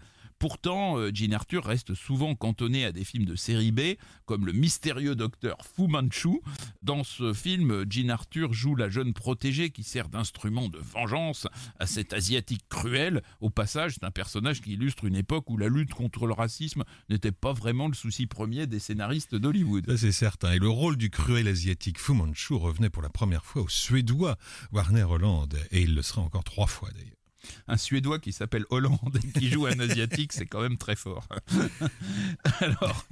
Pourtant, 0.43 0.99
euh, 0.99 1.13
Jean 1.15 1.35
Arthur 1.35 1.65
reste 1.65 1.95
souvent 1.95 2.35
cantonné 2.35 2.85
à 2.85 2.91
des 2.91 3.05
films 3.05 3.27
de 3.27 3.37
série 3.37 3.71
B, 3.71 3.95
comme 4.25 4.45
le 4.45 4.51
mystérieux 4.51 5.15
docteur 5.15 5.59
Fu 5.65 5.87
Manchu. 5.87 6.41
Dans 6.83 7.05
ce 7.05 7.33
film, 7.33 7.85
Jean 7.89 8.11
Arthur 8.11 8.53
joue 8.53 8.75
la 8.75 8.89
jeune 8.89 9.13
protégée 9.13 9.71
qui 9.71 9.85
sert 9.85 10.09
d'instrument 10.09 10.69
de 10.69 10.81
vengeance 10.81 11.47
à 11.79 11.87
cet 11.87 12.13
asiatique 12.13 12.69
cruel. 12.69 13.23
Au 13.41 13.51
passage, 13.51 13.93
c'est 13.95 14.05
un 14.05 14.11
personnage 14.11 14.63
qui 14.63 14.73
illustre 14.73 15.05
une 15.05 15.15
époque 15.15 15.49
où 15.49 15.57
la 15.57 15.69
lutte 15.69 15.95
contre 15.95 16.27
le 16.27 16.33
racisme 16.33 16.83
n'était 17.09 17.31
pas 17.31 17.53
vraiment 17.53 17.87
le 17.87 17.95
souci 17.95 18.27
premier 18.27 18.67
des 18.67 18.81
scénaristes 18.81 19.37
d'Hollywood. 19.37 19.97
C'est 19.97 20.11
certain. 20.11 20.55
Et 20.55 20.59
le 20.59 20.69
rôle 20.69 20.97
du 20.97 21.09
cruel 21.09 21.47
asiatique 21.47 22.01
Fu 22.01 22.15
Manchu 22.15 22.55
revenait 22.55 22.91
pour 22.91 23.03
la 23.03 23.11
première 23.11 23.45
fois 23.45 23.63
au 23.63 23.69
Suédois 23.69 24.37
Warner 24.73 25.05
Holland, 25.05 25.57
et 25.71 25.83
il 25.83 25.95
le 25.95 26.03
sera 26.03 26.21
encore 26.21 26.43
trois 26.43 26.67
fois 26.67 26.91
d'ailleurs 26.91 27.22
un 27.69 27.77
Suédois 27.77 28.19
qui 28.19 28.33
s'appelle 28.33 28.65
Hollande 28.71 29.19
et 29.23 29.39
qui 29.39 29.49
joue 29.49 29.67
un 29.67 29.79
Asiatique, 29.79 30.33
c'est 30.33 30.47
quand 30.47 30.61
même 30.61 30.77
très 30.77 30.97
fort. 30.97 31.27
Alors, 32.61 33.07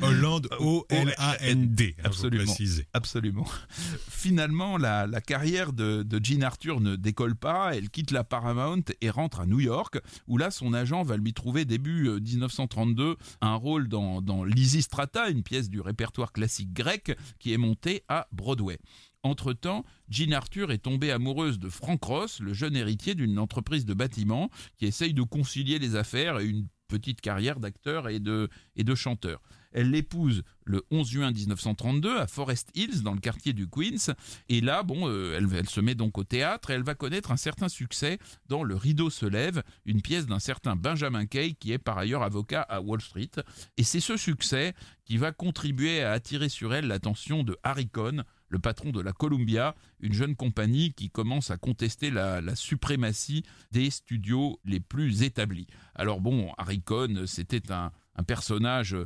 Hollande, 0.00 0.48
O-L-A-N-D, 0.58 1.96
absolument. 2.04 2.54
Absolument. 2.92 3.46
Finalement, 4.08 4.76
la, 4.76 5.06
carrière 5.20 5.72
de, 5.72 6.02
de, 6.02 6.20
Jean 6.22 6.42
Arthur 6.42 6.80
ne 6.80 6.96
décolle 6.96 7.36
pas. 7.36 7.74
Elle 7.74 7.90
quitte 7.90 8.10
la 8.10 8.24
Paramount 8.24 8.82
et 9.00 9.10
rentre 9.10 9.40
à 9.40 9.46
New 9.46 9.60
York, 9.60 9.98
où 10.26 10.38
là, 10.38 10.50
son 10.50 10.72
agent 10.72 11.02
va 11.02 11.16
lui 11.16 11.32
trouver 11.32 11.64
début 11.64 12.08
1932 12.20 13.02
euh, 13.02 13.14
un 13.40 13.54
rôle 13.54 13.88
dans, 13.88 14.22
dans 14.22 14.44
Lysistrata, 14.44 15.28
une 15.28 15.42
pièce 15.42 15.68
du 15.68 15.80
répertoire 15.80 16.32
classique 16.32 16.72
grec 16.72 17.16
qui 17.38 17.52
est 17.52 17.58
montée 17.58 18.04
à 18.08 18.28
Broadway. 18.32 18.78
Entre-temps, 19.28 19.84
Jean 20.08 20.32
Arthur 20.32 20.72
est 20.72 20.78
tombée 20.78 21.12
amoureuse 21.12 21.58
de 21.58 21.68
Frank 21.68 22.02
Ross, 22.02 22.40
le 22.40 22.54
jeune 22.54 22.74
héritier 22.74 23.14
d'une 23.14 23.38
entreprise 23.38 23.84
de 23.84 23.92
bâtiment 23.92 24.48
qui 24.78 24.86
essaye 24.86 25.12
de 25.12 25.22
concilier 25.22 25.78
les 25.78 25.96
affaires 25.96 26.38
et 26.40 26.46
une 26.46 26.66
petite 26.88 27.20
carrière 27.20 27.60
d'acteur 27.60 28.08
et 28.08 28.20
de, 28.20 28.48
et 28.74 28.84
de 28.84 28.94
chanteur. 28.94 29.42
Elle 29.72 29.90
l'épouse 29.90 30.44
le 30.64 30.82
11 30.90 31.08
juin 31.10 31.30
1932 31.30 32.18
à 32.18 32.26
Forest 32.26 32.70
Hills, 32.74 33.02
dans 33.02 33.12
le 33.12 33.20
quartier 33.20 33.52
du 33.52 33.68
Queens. 33.68 34.14
Et 34.48 34.62
là, 34.62 34.82
bon, 34.82 35.08
euh, 35.08 35.36
elle, 35.36 35.46
elle, 35.54 35.68
se 35.68 35.80
met 35.80 35.94
donc 35.94 36.16
au 36.16 36.24
théâtre 36.24 36.70
et 36.70 36.72
elle 36.72 36.82
va 36.82 36.94
connaître 36.94 37.30
un 37.30 37.36
certain 37.36 37.68
succès 37.68 38.18
dans 38.46 38.62
Le 38.62 38.74
Rideau 38.74 39.10
se 39.10 39.26
lève, 39.26 39.62
une 39.84 40.00
pièce 40.00 40.26
d'un 40.26 40.38
certain 40.38 40.74
Benjamin 40.74 41.26
Kay, 41.26 41.52
qui 41.52 41.72
est 41.72 41.78
par 41.78 41.98
ailleurs 41.98 42.22
avocat 42.22 42.62
à 42.62 42.80
Wall 42.80 43.02
Street. 43.02 43.30
Et 43.76 43.82
c'est 43.82 44.00
ce 44.00 44.16
succès 44.16 44.72
qui 45.04 45.18
va 45.18 45.32
contribuer 45.32 46.02
à 46.02 46.12
attirer 46.12 46.48
sur 46.48 46.74
elle 46.74 46.86
l'attention 46.86 47.42
de 47.42 47.56
Harry 47.62 47.88
Cohn, 47.88 48.24
le 48.48 48.58
patron 48.58 48.90
de 48.90 49.00
la 49.00 49.12
Columbia, 49.12 49.74
une 50.00 50.12
jeune 50.12 50.36
compagnie 50.36 50.92
qui 50.92 51.10
commence 51.10 51.50
à 51.50 51.56
contester 51.56 52.10
la, 52.10 52.54
suprématie 52.56 53.44
des 53.72 53.90
studios 53.90 54.60
les 54.64 54.80
plus 54.80 55.22
établis. 55.22 55.66
Alors 55.94 56.20
bon, 56.20 56.52
Harry 56.58 56.80
Cohn, 56.80 57.26
c'était 57.26 57.72
un, 57.72 57.92
personnage 58.26 58.96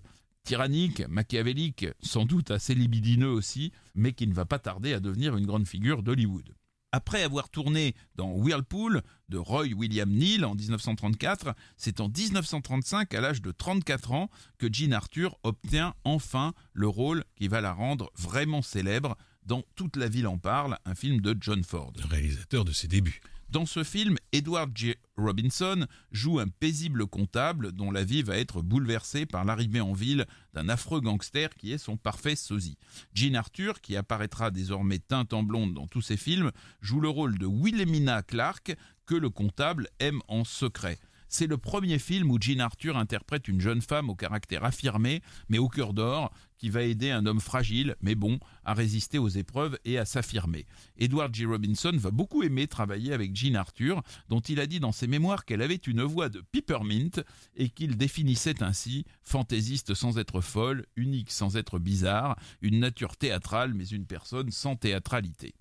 tyrannique, 0.44 1.02
machiavélique, 1.08 1.86
sans 2.00 2.24
doute 2.24 2.50
assez 2.50 2.74
libidineux 2.74 3.30
aussi, 3.30 3.72
mais 3.94 4.12
qui 4.12 4.26
ne 4.26 4.34
va 4.34 4.46
pas 4.46 4.58
tarder 4.58 4.94
à 4.94 5.00
devenir 5.00 5.36
une 5.36 5.46
grande 5.46 5.68
figure 5.68 6.02
d'Hollywood. 6.02 6.54
Après 6.94 7.22
avoir 7.22 7.48
tourné 7.48 7.94
dans 8.16 8.32
Whirlpool 8.32 9.02
de 9.30 9.38
Roy 9.38 9.68
William 9.74 10.10
Neal 10.10 10.44
en 10.44 10.54
1934, 10.54 11.54
c'est 11.78 12.00
en 12.00 12.08
1935, 12.08 13.14
à 13.14 13.20
l'âge 13.22 13.40
de 13.40 13.50
34 13.50 14.12
ans, 14.12 14.28
que 14.58 14.70
Jean 14.70 14.92
Arthur 14.92 15.38
obtient 15.42 15.94
enfin 16.04 16.52
le 16.74 16.88
rôle 16.88 17.24
qui 17.34 17.48
va 17.48 17.62
la 17.62 17.72
rendre 17.72 18.12
vraiment 18.18 18.60
célèbre 18.60 19.16
dans 19.44 19.62
Toute 19.74 19.96
la 19.96 20.08
ville 20.08 20.26
en 20.26 20.38
parle, 20.38 20.78
un 20.84 20.94
film 20.94 21.20
de 21.20 21.36
John 21.40 21.64
Ford. 21.64 21.92
réalisateur 22.08 22.64
de 22.64 22.72
ses 22.72 22.88
débuts. 22.88 23.20
Dans 23.52 23.66
ce 23.66 23.84
film, 23.84 24.16
Edward 24.32 24.70
J. 24.74 24.94
Robinson 25.18 25.86
joue 26.10 26.38
un 26.38 26.48
paisible 26.48 27.06
comptable 27.06 27.72
dont 27.72 27.90
la 27.90 28.02
vie 28.02 28.22
va 28.22 28.38
être 28.38 28.62
bouleversée 28.62 29.26
par 29.26 29.44
l'arrivée 29.44 29.82
en 29.82 29.92
ville 29.92 30.24
d'un 30.54 30.70
affreux 30.70 31.02
gangster 31.02 31.54
qui 31.56 31.70
est 31.70 31.76
son 31.76 31.98
parfait 31.98 32.34
sosie. 32.34 32.78
Jean 33.12 33.34
Arthur, 33.34 33.82
qui 33.82 33.94
apparaîtra 33.94 34.50
désormais 34.50 35.00
teinte 35.00 35.34
en 35.34 35.42
blonde 35.42 35.74
dans 35.74 35.86
tous 35.86 36.00
ses 36.00 36.16
films, 36.16 36.50
joue 36.80 37.00
le 37.00 37.10
rôle 37.10 37.36
de 37.36 37.44
Wilhelmina 37.44 38.22
Clark 38.22 38.74
que 39.04 39.14
le 39.14 39.28
comptable 39.28 39.88
aime 39.98 40.22
en 40.28 40.44
secret. 40.44 40.98
C'est 41.34 41.46
le 41.46 41.56
premier 41.56 41.98
film 41.98 42.30
où 42.30 42.36
Jean 42.38 42.60
Arthur 42.60 42.98
interprète 42.98 43.48
une 43.48 43.58
jeune 43.58 43.80
femme 43.80 44.10
au 44.10 44.14
caractère 44.14 44.64
affirmé, 44.64 45.22
mais 45.48 45.56
au 45.56 45.66
cœur 45.66 45.94
d'or, 45.94 46.30
qui 46.58 46.68
va 46.68 46.82
aider 46.82 47.10
un 47.10 47.24
homme 47.24 47.40
fragile, 47.40 47.96
mais 48.02 48.14
bon, 48.14 48.38
à 48.66 48.74
résister 48.74 49.16
aux 49.16 49.30
épreuves 49.30 49.78
et 49.86 49.96
à 49.96 50.04
s'affirmer. 50.04 50.66
Edward 50.98 51.34
G. 51.34 51.46
Robinson 51.46 51.92
va 51.94 52.10
beaucoup 52.10 52.42
aimer 52.42 52.66
travailler 52.66 53.14
avec 53.14 53.34
Jean 53.34 53.56
Arthur, 53.56 54.02
dont 54.28 54.40
il 54.40 54.60
a 54.60 54.66
dit 54.66 54.78
dans 54.78 54.92
ses 54.92 55.06
mémoires 55.06 55.46
qu'elle 55.46 55.62
avait 55.62 55.76
une 55.76 56.02
voix 56.02 56.28
de 56.28 56.42
peppermint 56.42 57.22
et 57.56 57.70
qu'il 57.70 57.96
définissait 57.96 58.62
ainsi 58.62 59.06
fantaisiste 59.22 59.94
sans 59.94 60.18
être 60.18 60.42
folle, 60.42 60.84
unique 60.96 61.30
sans 61.30 61.56
être 61.56 61.78
bizarre, 61.78 62.38
une 62.60 62.78
nature 62.78 63.16
théâtrale 63.16 63.72
mais 63.72 63.86
une 63.86 64.04
personne 64.04 64.50
sans 64.50 64.76
théâtralité. 64.76 65.54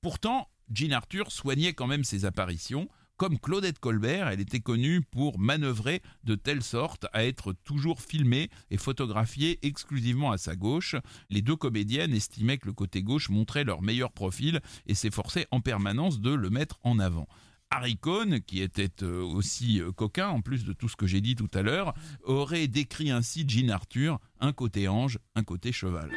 Pourtant, 0.00 0.48
Jean 0.72 0.92
Arthur 0.92 1.30
soignait 1.30 1.74
quand 1.74 1.86
même 1.86 2.02
ses 2.02 2.24
apparitions, 2.24 2.88
Comme 3.22 3.38
Claudette 3.38 3.78
Colbert, 3.78 4.26
elle 4.26 4.40
était 4.40 4.58
connue 4.58 5.00
pour 5.00 5.38
manœuvrer 5.38 6.02
de 6.24 6.34
telle 6.34 6.64
sorte 6.64 7.06
à 7.12 7.24
être 7.24 7.52
toujours 7.52 8.00
filmée 8.00 8.50
et 8.72 8.76
photographiée 8.76 9.60
exclusivement 9.62 10.32
à 10.32 10.38
sa 10.38 10.56
gauche. 10.56 10.96
Les 11.30 11.40
deux 11.40 11.54
comédiennes 11.54 12.14
estimaient 12.14 12.58
que 12.58 12.66
le 12.66 12.72
côté 12.72 13.04
gauche 13.04 13.28
montrait 13.28 13.62
leur 13.62 13.80
meilleur 13.80 14.10
profil 14.10 14.60
et 14.88 14.94
s'efforçaient 14.94 15.46
en 15.52 15.60
permanence 15.60 16.20
de 16.20 16.32
le 16.32 16.50
mettre 16.50 16.80
en 16.82 16.98
avant. 16.98 17.28
Harry 17.70 17.96
Cohn, 17.96 18.40
qui 18.40 18.60
était 18.60 19.04
euh, 19.04 19.22
aussi 19.22 19.80
euh, 19.80 19.92
coquin, 19.92 20.26
en 20.26 20.40
plus 20.40 20.64
de 20.64 20.72
tout 20.72 20.88
ce 20.88 20.96
que 20.96 21.06
j'ai 21.06 21.20
dit 21.20 21.36
tout 21.36 21.50
à 21.54 21.62
l'heure, 21.62 21.94
aurait 22.24 22.66
décrit 22.66 23.12
ainsi 23.12 23.44
Jean 23.46 23.70
Arthur, 23.70 24.18
un 24.40 24.52
côté 24.52 24.88
ange, 24.88 25.20
un 25.36 25.44
côté 25.44 25.70
cheval. 25.70 26.10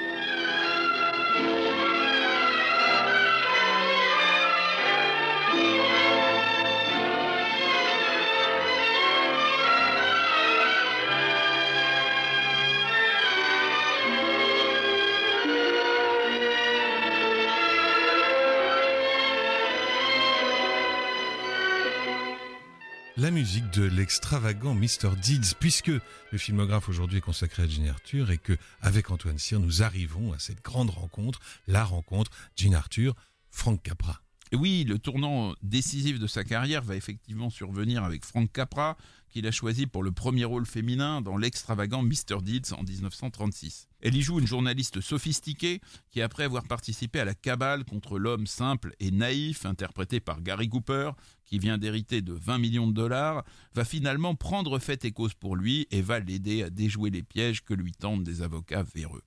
La 23.18 23.32
musique 23.32 23.70
de 23.72 23.84
l'extravagant 23.84 24.74
Mr. 24.74 25.16
Deeds, 25.22 25.56
puisque 25.60 25.88
le 25.88 26.38
filmographe 26.38 26.90
aujourd'hui 26.90 27.20
est 27.20 27.22
consacré 27.22 27.64
à 27.64 27.68
Jean 27.68 27.88
Arthur 27.88 28.32
et 28.32 28.38
que, 28.38 28.58
avec 28.82 29.10
Antoine 29.10 29.38
Cyr, 29.38 29.60
nous 29.60 29.84
arrivons 29.84 30.34
à 30.34 30.40
cette 30.40 30.62
grande 30.62 30.90
rencontre, 30.90 31.40
la 31.68 31.86
rencontre 31.86 32.32
Jean 32.58 32.74
Arthur, 32.74 33.16
Frank 33.50 33.82
Capra. 33.82 34.25
Oui, 34.54 34.86
le 34.88 35.00
tournant 35.00 35.54
décisif 35.64 36.20
de 36.20 36.28
sa 36.28 36.44
carrière 36.44 36.84
va 36.84 36.96
effectivement 36.96 37.50
survenir 37.50 38.04
avec 38.04 38.24
Frank 38.24 38.52
Capra, 38.52 38.96
qu'il 39.30 39.48
a 39.48 39.52
choisi 39.52 39.86
pour 39.86 40.02
le 40.02 40.12
premier 40.12 40.46
rôle 40.46 40.66
féminin 40.66 41.22
dans 41.22 41.36
l'extravagant 41.36 42.04
Mr. 42.04 42.42
Deeds 42.42 42.72
en 42.72 42.84
1936. 42.84 43.88
Elle 44.02 44.16
y 44.16 44.22
joue 44.22 44.40
une 44.40 44.48
journaliste 44.48 45.02
sophistiquée 45.02 45.82
qui, 46.12 46.22
après 46.22 46.44
avoir 46.44 46.64
participé 46.64 47.20
à 47.20 47.26
la 47.26 47.34
cabale 47.34 47.84
contre 47.84 48.18
l'homme 48.18 48.48
simple 48.48 48.96
et 49.00 49.12
naïf 49.12 49.66
interprété 49.66 50.20
par 50.20 50.42
Gary 50.42 50.70
Cooper, 50.70 51.12
qui 51.46 51.60
vient 51.60 51.78
d'hériter 51.78 52.22
de 52.22 52.32
20 52.32 52.60
millions 52.60 52.88
de 52.88 52.94
dollars, 52.94 53.44
va 53.74 53.84
finalement 53.84 54.36
prendre 54.36 54.80
fait 54.80 55.04
et 55.04 55.12
cause 55.12 55.34
pour 55.34 55.56
lui 55.56 55.88
et 55.92 56.02
va 56.02 56.20
l'aider 56.20 56.64
à 56.64 56.70
déjouer 56.70 57.10
les 57.10 57.24
pièges 57.24 57.64
que 57.64 57.74
lui 57.74 57.92
tendent 57.92 58.24
des 58.24 58.42
avocats 58.42 58.84
véreux. 58.84 59.24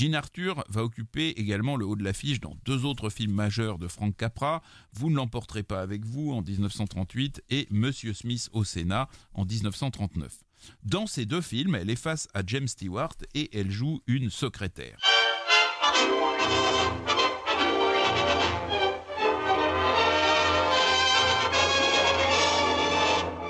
Jean 0.00 0.14
Arthur 0.14 0.64
va 0.70 0.82
occuper 0.82 1.28
également 1.38 1.76
le 1.76 1.84
haut 1.84 1.94
de 1.94 2.02
l'affiche 2.02 2.40
dans 2.40 2.56
deux 2.64 2.86
autres 2.86 3.10
films 3.10 3.34
majeurs 3.34 3.76
de 3.78 3.86
Frank 3.86 4.16
Capra, 4.16 4.62
Vous 4.94 5.10
ne 5.10 5.16
l'emporterez 5.16 5.62
pas 5.62 5.82
avec 5.82 6.06
vous 6.06 6.32
en 6.32 6.40
1938 6.40 7.42
et 7.50 7.66
Monsieur 7.70 8.14
Smith 8.14 8.48
au 8.54 8.64
Sénat 8.64 9.10
en 9.34 9.44
1939. 9.44 10.32
Dans 10.84 11.06
ces 11.06 11.26
deux 11.26 11.42
films, 11.42 11.74
elle 11.74 11.90
est 11.90 11.96
face 11.96 12.28
à 12.32 12.40
James 12.46 12.66
Stewart 12.66 13.12
et 13.34 13.54
elle 13.54 13.70
joue 13.70 14.00
une 14.06 14.30
secrétaire. 14.30 14.96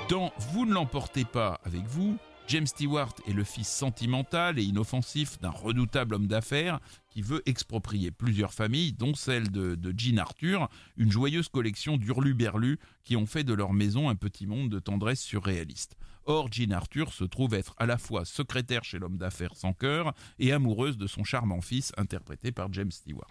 Dans 0.09 0.33
Vous 0.51 0.65
ne 0.65 0.73
l'emportez 0.73 1.23
pas 1.23 1.61
avec 1.63 1.85
vous, 1.85 2.17
James 2.51 2.67
Stewart 2.67 3.15
est 3.25 3.31
le 3.31 3.45
fils 3.45 3.69
sentimental 3.69 4.59
et 4.59 4.63
inoffensif 4.63 5.39
d'un 5.39 5.51
redoutable 5.51 6.15
homme 6.15 6.27
d'affaires 6.27 6.81
qui 7.07 7.21
veut 7.21 7.41
exproprier 7.45 8.11
plusieurs 8.11 8.53
familles, 8.53 8.91
dont 8.91 9.13
celle 9.13 9.49
de, 9.49 9.77
Jean 9.95 10.17
Arthur, 10.17 10.67
une 10.97 11.09
joyeuse 11.09 11.47
collection 11.47 11.95
d'hurluberlus 11.95 12.77
qui 13.05 13.15
ont 13.15 13.25
fait 13.25 13.45
de 13.45 13.53
leur 13.53 13.71
maison 13.71 14.09
un 14.09 14.15
petit 14.15 14.47
monde 14.47 14.67
de 14.67 14.79
tendresse 14.79 15.21
surréaliste. 15.21 15.95
Or, 16.25 16.51
Jean 16.51 16.73
Arthur 16.73 17.13
se 17.13 17.23
trouve 17.23 17.53
être 17.53 17.73
à 17.77 17.85
la 17.85 17.97
fois 17.97 18.25
secrétaire 18.25 18.83
chez 18.83 18.99
l'homme 18.99 19.17
d'affaires 19.17 19.55
sans 19.55 19.71
cœur 19.71 20.13
et 20.37 20.51
amoureuse 20.51 20.97
de 20.97 21.07
son 21.07 21.23
charmant 21.23 21.61
fils 21.61 21.93
interprété 21.95 22.51
par 22.51 22.67
James 22.73 22.91
Stewart. 22.91 23.29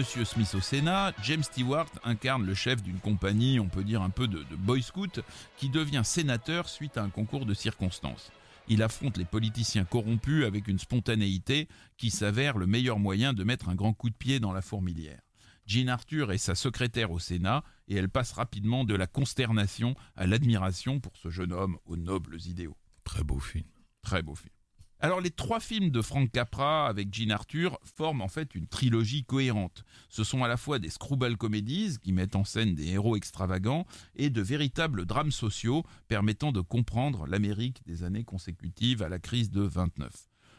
Monsieur 0.00 0.24
Smith 0.24 0.54
au 0.54 0.62
Sénat, 0.62 1.12
James 1.24 1.42
Stewart 1.42 1.90
incarne 2.04 2.46
le 2.46 2.54
chef 2.54 2.82
d'une 2.82 3.00
compagnie, 3.00 3.60
on 3.60 3.68
peut 3.68 3.84
dire 3.84 4.00
un 4.00 4.08
peu 4.08 4.28
de, 4.28 4.44
de 4.44 4.56
boy 4.56 4.82
scout, 4.82 5.20
qui 5.58 5.68
devient 5.68 6.00
sénateur 6.04 6.70
suite 6.70 6.96
à 6.96 7.02
un 7.02 7.10
concours 7.10 7.44
de 7.44 7.52
circonstances. 7.52 8.32
Il 8.66 8.82
affronte 8.82 9.18
les 9.18 9.26
politiciens 9.26 9.84
corrompus 9.84 10.46
avec 10.46 10.68
une 10.68 10.78
spontanéité 10.78 11.68
qui 11.98 12.08
s'avère 12.08 12.56
le 12.56 12.66
meilleur 12.66 12.98
moyen 12.98 13.34
de 13.34 13.44
mettre 13.44 13.68
un 13.68 13.74
grand 13.74 13.92
coup 13.92 14.08
de 14.08 14.14
pied 14.14 14.40
dans 14.40 14.54
la 14.54 14.62
fourmilière. 14.62 15.20
Jean 15.66 15.88
Arthur 15.88 16.32
est 16.32 16.38
sa 16.38 16.54
secrétaire 16.54 17.10
au 17.10 17.18
Sénat 17.18 17.62
et 17.86 17.96
elle 17.96 18.08
passe 18.08 18.32
rapidement 18.32 18.84
de 18.84 18.94
la 18.94 19.06
consternation 19.06 19.94
à 20.16 20.26
l'admiration 20.26 20.98
pour 20.98 21.14
ce 21.18 21.28
jeune 21.28 21.52
homme 21.52 21.76
aux 21.84 21.98
nobles 21.98 22.38
idéaux. 22.46 22.78
Très 23.04 23.22
beau 23.22 23.38
film. 23.38 23.66
Très 24.00 24.22
beau 24.22 24.34
film. 24.34 24.54
Alors 25.02 25.22
les 25.22 25.30
trois 25.30 25.60
films 25.60 25.88
de 25.88 26.02
Frank 26.02 26.30
Capra 26.30 26.86
avec 26.86 27.14
Jean 27.14 27.30
Arthur 27.30 27.78
forment 27.96 28.20
en 28.20 28.28
fait 28.28 28.54
une 28.54 28.66
trilogie 28.66 29.24
cohérente. 29.24 29.82
Ce 30.10 30.24
sont 30.24 30.44
à 30.44 30.48
la 30.48 30.58
fois 30.58 30.78
des 30.78 30.90
screwball 30.90 31.38
comedies 31.38 31.96
qui 32.02 32.12
mettent 32.12 32.36
en 32.36 32.44
scène 32.44 32.74
des 32.74 32.88
héros 32.88 33.16
extravagants 33.16 33.86
et 34.14 34.28
de 34.28 34.42
véritables 34.42 35.06
drames 35.06 35.32
sociaux 35.32 35.84
permettant 36.06 36.52
de 36.52 36.60
comprendre 36.60 37.26
l'Amérique 37.26 37.80
des 37.86 38.04
années 38.04 38.24
consécutives 38.24 39.02
à 39.02 39.08
la 39.08 39.18
crise 39.18 39.50
de 39.50 39.62
29. 39.62 40.12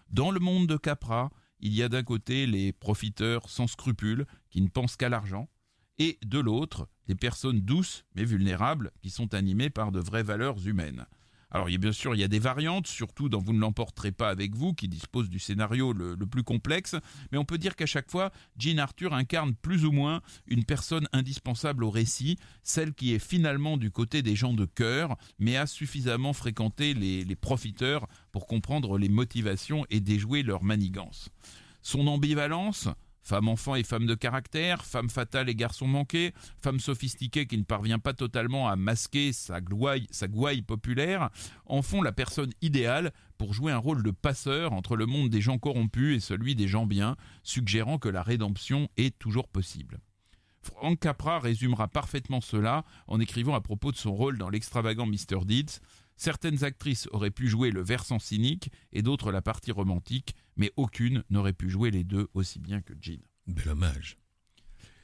Dans 0.09 0.31
le 0.31 0.39
monde 0.39 0.65
de 0.65 0.75
Capra, 0.75 1.29
il 1.59 1.75
y 1.75 1.83
a 1.83 1.89
d'un 1.89 2.03
côté 2.03 2.47
les 2.47 2.73
profiteurs 2.73 3.47
sans 3.47 3.67
scrupules 3.67 4.25
qui 4.49 4.61
ne 4.61 4.69
pensent 4.69 4.95
qu'à 4.95 5.09
l'argent 5.09 5.49
et 5.99 6.17
de 6.25 6.39
l'autre 6.39 6.87
des 7.07 7.13
personnes 7.13 7.61
douces 7.61 8.05
mais 8.15 8.25
vulnérables 8.25 8.89
qui 9.03 9.11
sont 9.11 9.35
animées 9.35 9.69
par 9.69 9.91
de 9.91 9.99
vraies 9.99 10.23
valeurs 10.23 10.65
humaines. 10.65 11.05
Alors, 11.51 11.67
bien 11.67 11.91
sûr, 11.91 12.15
il 12.15 12.21
y 12.21 12.23
a 12.23 12.29
des 12.29 12.39
variantes, 12.39 12.87
surtout 12.87 13.27
dans 13.27 13.39
Vous 13.39 13.51
ne 13.51 13.59
l'emporterez 13.59 14.13
pas 14.13 14.29
avec 14.29 14.55
vous, 14.55 14.73
qui 14.73 14.87
dispose 14.87 15.29
du 15.29 15.39
scénario 15.39 15.91
le, 15.91 16.15
plus 16.25 16.43
complexe, 16.43 16.95
mais 17.31 17.37
on 17.37 17.43
peut 17.43 17.57
dire 17.57 17.75
qu'à 17.75 17.85
chaque 17.85 18.09
fois, 18.09 18.31
Jean 18.57 18.79
Arthur 18.79 19.13
incarne 19.13 19.53
plus 19.55 19.83
ou 19.83 19.91
moins 19.91 20.21
une 20.47 20.63
personne 20.63 21.09
indispensable 21.11 21.83
au 21.83 21.89
récit, 21.89 22.37
celle 22.63 22.93
qui 22.93 23.13
est 23.13 23.19
finalement 23.19 23.75
du 23.75 23.91
côté 23.91 24.21
des 24.21 24.35
gens 24.35 24.53
de 24.53 24.65
cœur, 24.65 25.17
mais 25.39 25.57
a 25.57 25.67
suffisamment 25.67 26.31
fréquenté 26.31 26.93
les, 26.93 27.25
les 27.25 27.35
profiteurs 27.35 28.07
pour 28.31 28.47
comprendre 28.47 28.97
les 28.97 29.09
motivations 29.09 29.85
et 29.89 29.99
déjouer 29.99 30.43
leur 30.43 30.63
manigance. 30.63 31.29
Son 31.81 32.07
ambivalence, 32.07 32.87
Femme 33.23 33.47
enfant 33.47 33.75
et 33.75 33.83
femme 33.83 34.07
de 34.07 34.15
caractère, 34.15 34.83
femme 34.83 35.09
fatale 35.09 35.49
et 35.49 35.55
garçon 35.55 35.87
manqué, 35.87 36.33
femme 36.61 36.79
sophistiquée 36.79 37.45
qui 37.45 37.57
ne 37.57 37.63
parvient 37.63 37.99
pas 37.99 38.13
totalement 38.13 38.67
à 38.67 38.75
masquer 38.75 39.31
sa 39.31 39.61
gouaille, 39.61 40.07
sa 40.09 40.27
gouaille 40.27 40.63
populaire, 40.63 41.29
en 41.65 41.81
font 41.81 42.01
la 42.01 42.11
personne 42.11 42.51
idéale 42.61 43.11
pour 43.37 43.53
jouer 43.53 43.71
un 43.71 43.77
rôle 43.77 44.03
de 44.03 44.11
passeur 44.11 44.73
entre 44.73 44.95
le 44.95 45.05
monde 45.05 45.29
des 45.29 45.41
gens 45.41 45.59
corrompus 45.59 46.17
et 46.17 46.19
celui 46.19 46.55
des 46.55 46.67
gens 46.67 46.85
bien, 46.85 47.15
suggérant 47.43 47.99
que 47.99 48.09
la 48.09 48.23
rédemption 48.23 48.89
est 48.97 49.17
toujours 49.17 49.47
possible. 49.47 49.99
Frank 50.61 50.99
Capra 50.99 51.39
résumera 51.39 51.87
parfaitement 51.87 52.41
cela 52.41 52.85
en 53.07 53.19
écrivant 53.19 53.55
à 53.55 53.61
propos 53.61 53.91
de 53.91 53.97
son 53.97 54.13
rôle 54.13 54.37
dans 54.37 54.49
l'extravagant 54.49 55.07
Mr. 55.07 55.43
Deeds 55.45 55.79
Certaines 56.21 56.63
actrices 56.63 57.07
auraient 57.13 57.31
pu 57.31 57.47
jouer 57.47 57.71
le 57.71 57.81
versant 57.81 58.19
cynique 58.19 58.69
et 58.93 59.01
d'autres 59.01 59.31
la 59.31 59.41
partie 59.41 59.71
romantique, 59.71 60.35
mais 60.55 60.71
aucune 60.75 61.23
n'aurait 61.31 61.51
pu 61.51 61.67
jouer 61.67 61.89
les 61.89 62.03
deux 62.03 62.27
aussi 62.35 62.59
bien 62.59 62.83
que 62.83 62.93
Jean. 63.01 63.23
Bel 63.47 63.69
hommage. 63.69 64.19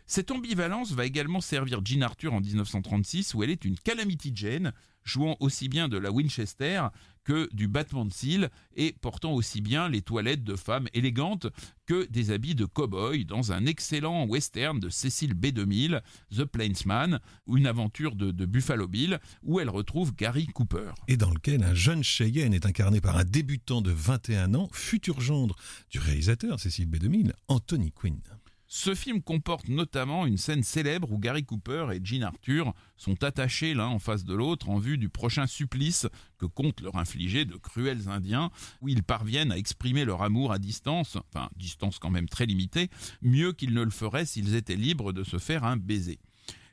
Cette 0.09 0.31
ambivalence 0.31 0.93
va 0.93 1.05
également 1.05 1.41
servir 1.41 1.81
Jean 1.83 2.01
Arthur 2.01 2.33
en 2.33 2.39
1936 2.39 3.33
où 3.33 3.43
elle 3.43 3.49
est 3.49 3.65
une 3.65 3.77
Calamity 3.77 4.31
Jane, 4.33 4.71
jouant 5.03 5.35
aussi 5.41 5.67
bien 5.67 5.89
de 5.89 5.97
la 5.97 6.11
Winchester 6.11 6.87
que 7.25 7.53
du 7.53 7.67
battement 7.67 8.05
de 8.05 8.13
cils 8.13 8.49
et 8.77 8.95
portant 9.01 9.33
aussi 9.33 9.59
bien 9.59 9.89
les 9.89 10.01
toilettes 10.01 10.45
de 10.45 10.55
femmes 10.55 10.87
élégantes 10.93 11.47
que 11.85 12.05
des 12.09 12.31
habits 12.31 12.55
de 12.55 12.63
cow-boy 12.63 13.25
dans 13.25 13.51
un 13.51 13.65
excellent 13.65 14.25
western 14.25 14.79
de 14.79 14.87
Cécile 14.87 15.33
B2000, 15.33 16.01
The 16.33 16.45
Plainsman, 16.45 17.19
ou 17.45 17.57
une 17.57 17.67
aventure 17.67 18.15
de, 18.15 18.31
de, 18.31 18.45
Buffalo 18.45 18.87
Bill, 18.87 19.19
où 19.43 19.59
elle 19.59 19.69
retrouve 19.69 20.15
Gary 20.15 20.47
Cooper. 20.47 20.91
Et 21.09 21.17
dans 21.17 21.31
lequel 21.31 21.63
un 21.63 21.73
jeune 21.73 22.03
Cheyenne 22.03 22.53
est 22.53 22.65
incarné 22.65 23.01
par 23.01 23.17
un 23.17 23.25
débutant 23.25 23.81
de 23.81 23.91
21 23.91 24.55
ans, 24.55 24.69
futur 24.71 25.19
gendre 25.19 25.57
du 25.89 25.99
réalisateur 25.99 26.61
Cécile 26.61 26.87
B2000, 26.87 27.33
Anthony 27.49 27.91
Quinn. 27.91 28.21
Ce 28.69 28.93
film 28.93 29.21
comporte 29.21 29.69
notamment 29.69 30.25
une 30.25 30.35
scène 30.35 30.61
célèbre 30.61 31.13
où 31.13 31.19
Gary 31.19 31.45
Cooper 31.45 31.87
et 31.93 32.01
Jean 32.03 32.23
Arthur 32.23 32.73
sont 32.97 33.23
attachés 33.23 33.73
l'un 33.73 33.87
en 33.87 33.99
face 33.99 34.25
de 34.25 34.35
l'autre 34.35 34.67
en 34.67 34.77
vue 34.77 34.97
du 34.97 35.07
prochain 35.07 35.47
supplice 35.47 36.05
que 36.37 36.45
comptent 36.45 36.81
leur 36.81 36.97
infliger 36.97 37.45
de 37.45 37.55
cruels 37.55 38.09
Indiens, 38.09 38.51
où 38.81 38.89
ils 38.89 39.03
parviennent 39.03 39.53
à 39.53 39.57
exprimer 39.57 40.03
leur 40.03 40.21
amour 40.21 40.51
à 40.51 40.59
distance, 40.59 41.15
enfin 41.15 41.49
distance 41.55 41.97
quand 41.97 42.09
même 42.09 42.27
très 42.27 42.45
limitée, 42.45 42.89
mieux 43.21 43.53
qu'ils 43.53 43.73
ne 43.73 43.83
le 43.83 43.89
feraient 43.89 44.25
s'ils 44.25 44.55
étaient 44.55 44.75
libres 44.75 45.13
de 45.13 45.23
se 45.23 45.37
faire 45.37 45.63
un 45.63 45.77
baiser. 45.77 46.19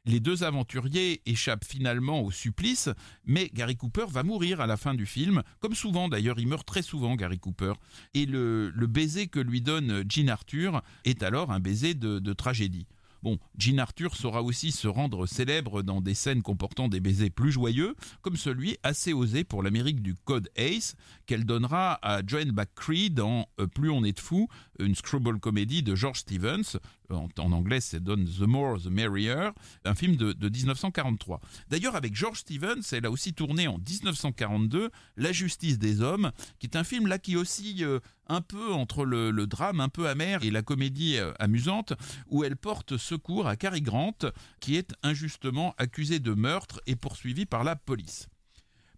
Les 0.07 0.21
deux 0.21 0.45
aventuriers 0.45 1.23
échappent 1.25 1.64
finalement 1.64 2.21
au 2.21 2.31
supplice, 2.31 2.90
mais 3.25 3.51
Gary 3.55 3.77
Cooper 3.77 4.05
va 4.11 4.23
mourir 4.23 4.61
à 4.61 4.67
la 4.67 4.77
fin 4.77 4.93
du 4.93 5.07
film, 5.07 5.43
comme 5.61 5.75
souvent 5.75 6.11
d'ailleurs, 6.11 6.38
il 6.38 6.47
meurt 6.47 6.67
très 6.67 6.83
souvent 6.83 7.14
Gary 7.14 7.38
Cooper, 7.38 7.73
et 8.12 8.27
le, 8.27 8.71
baiser 8.87 9.29
que 9.29 9.40
lui 9.40 9.62
donne 9.62 10.05
Jean 10.07 10.29
Arthur 10.29 10.83
est 11.07 11.23
alors 11.23 11.51
un 11.53 11.61
baiser 11.61 11.95
de 11.95 12.33
tragédie. 12.35 12.87
Bon, 13.25 13.39
Jean 13.57 13.79
Arthur 13.79 14.15
saura 14.17 14.43
aussi 14.43 14.71
se 14.71 14.87
rendre 14.87 15.25
célèbre 15.25 15.81
dans 15.81 16.03
des 16.03 16.13
scènes 16.13 16.43
comportant 16.43 16.89
des 16.89 17.01
baisers 17.01 17.31
plus 17.31 17.51
joyeux, 17.51 17.95
comme 18.21 18.37
celui 18.37 18.77
assez 18.83 19.15
osé 19.15 19.45
pour 19.45 19.63
l'Amérique 19.63 20.03
du 20.03 20.15
Code 20.15 20.51
Ace, 20.57 20.95
qu'elle 21.25 21.47
donnera 21.47 21.99
à 22.03 22.21
Joanne 22.27 22.53
McCree 22.53 23.09
dans 23.09 23.49
euh, 23.61 23.67
Plus 23.67 23.89
on 23.89 24.05
est 24.05 24.13
de 24.13 24.21
fou, 24.21 24.47
une 24.79 24.95
screwball 24.95 25.41
comédie 25.41 25.83
de 25.83 25.95
George 25.95 26.19
Stevens, 26.19 26.79
en, 27.09 27.29
en 27.39 27.53
anglais 27.53 27.81
c'est 27.81 28.03
donne 28.03 28.27
The 28.27 28.41
More 28.41 28.83
the 28.83 28.89
Merrier, 28.89 29.49
un 29.87 29.95
film 29.95 30.17
de, 30.17 30.35
de 30.35 30.49
1943. 30.51 31.41
D'ailleurs 31.71 31.97
avec 31.97 32.15
George 32.15 32.41
Stevens, 32.41 32.83
elle 32.93 33.07
a 33.07 33.11
aussi 33.11 33.33
tourné 33.33 33.69
en 33.69 33.79
1942 33.79 34.91
La 35.17 35.33
justice 35.33 35.79
des 35.79 36.03
hommes, 36.03 36.31
qui 36.59 36.67
est 36.67 36.77
un 36.77 36.85
film 36.85 37.07
là 37.07 37.19
qui 37.19 37.37
oscille 37.37 37.85
euh, 37.85 38.01
un 38.29 38.41
peu 38.41 38.73
entre 38.73 39.05
le, 39.05 39.33
drame 39.47 39.81
un 39.81 39.89
peu 39.89 40.09
amer 40.09 40.43
et 40.43 40.51
la 40.51 40.63
comédie 40.63 41.17
euh, 41.19 41.33
amusante, 41.39 41.93
où 42.29 42.45
elle 42.45 42.57
porte 42.57 42.97
secours 42.97 43.47
à 43.47 43.57
Cary 43.57 43.83
Grant, 43.83 44.17
qui 44.61 44.77
est 44.77 44.95
injustement 45.03 45.75
accusé 45.79 46.19
de 46.19 46.33
meurtre 46.33 46.81
et 46.87 46.97
poursuivi 46.97 47.47
par 47.47 47.65
la 47.65 47.77
police. 47.77 48.29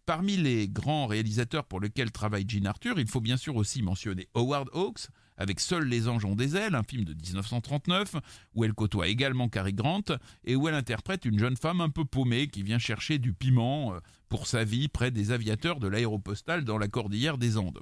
Parmi 0.06 0.36
les 0.36 0.68
grands 0.68 1.08
réalisateurs 1.08 1.64
pour 1.64 1.80
lesquels 1.80 2.12
travaille 2.12 2.44
Jean 2.48 2.66
Arthur, 2.66 3.00
il 3.00 3.08
faut 3.08 3.20
bien 3.20 3.36
sûr 3.36 3.56
aussi 3.56 3.82
mentionner 3.82 4.28
Howard 4.34 4.68
Hawks, 4.72 5.08
avec 5.36 5.60
Seuls 5.60 5.86
les 5.86 6.08
anges 6.08 6.24
ont 6.24 6.34
des 6.34 6.56
ailes, 6.56 6.74
un 6.74 6.82
film 6.82 7.04
de 7.04 7.12
1939, 7.12 8.14
où 8.54 8.64
elle 8.64 8.72
côtoie 8.72 9.08
également 9.08 9.48
Cary 9.48 9.74
Grant, 9.74 10.04
et 10.44 10.56
où 10.56 10.68
elle 10.68 10.74
interprète 10.74 11.24
une 11.24 11.38
jeune 11.38 11.56
femme 11.56 11.80
un 11.80 11.90
peu 11.90 12.04
paumée 12.04 12.48
qui 12.48 12.62
vient 12.62 12.78
chercher 12.78 13.18
du 13.18 13.32
piment 13.32 13.94
euh, 13.94 13.98
pour 14.28 14.46
sa 14.46 14.64
vie 14.64 14.88
près 14.88 15.10
des 15.10 15.32
aviateurs 15.32 15.80
de 15.80 15.88
l'aéropostale 15.88 16.64
dans 16.64 16.78
la 16.78 16.88
cordillère 16.88 17.36
des 17.38 17.58
Andes. 17.58 17.80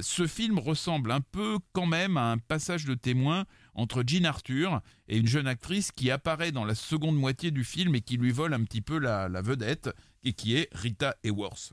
Ce 0.00 0.26
film 0.26 0.58
ressemble 0.58 1.10
un 1.10 1.20
peu 1.20 1.58
quand 1.72 1.86
même 1.86 2.16
à 2.16 2.30
un 2.30 2.38
passage 2.38 2.86
de 2.86 2.94
témoin 2.94 3.44
entre 3.74 4.02
Jean 4.06 4.24
Arthur 4.24 4.80
et 5.06 5.18
une 5.18 5.26
jeune 5.26 5.46
actrice 5.46 5.92
qui 5.92 6.10
apparaît 6.10 6.52
dans 6.52 6.64
la 6.64 6.74
seconde 6.74 7.16
moitié 7.16 7.50
du 7.50 7.62
film 7.62 7.94
et 7.94 8.00
qui 8.00 8.16
lui 8.16 8.32
vole 8.32 8.54
un 8.54 8.64
petit 8.64 8.80
peu 8.80 8.98
la, 8.98 9.28
vedette, 9.42 9.90
et 10.24 10.32
qui 10.32 10.56
est 10.56 10.68
Rita 10.72 11.16
Hayworth. 11.24 11.72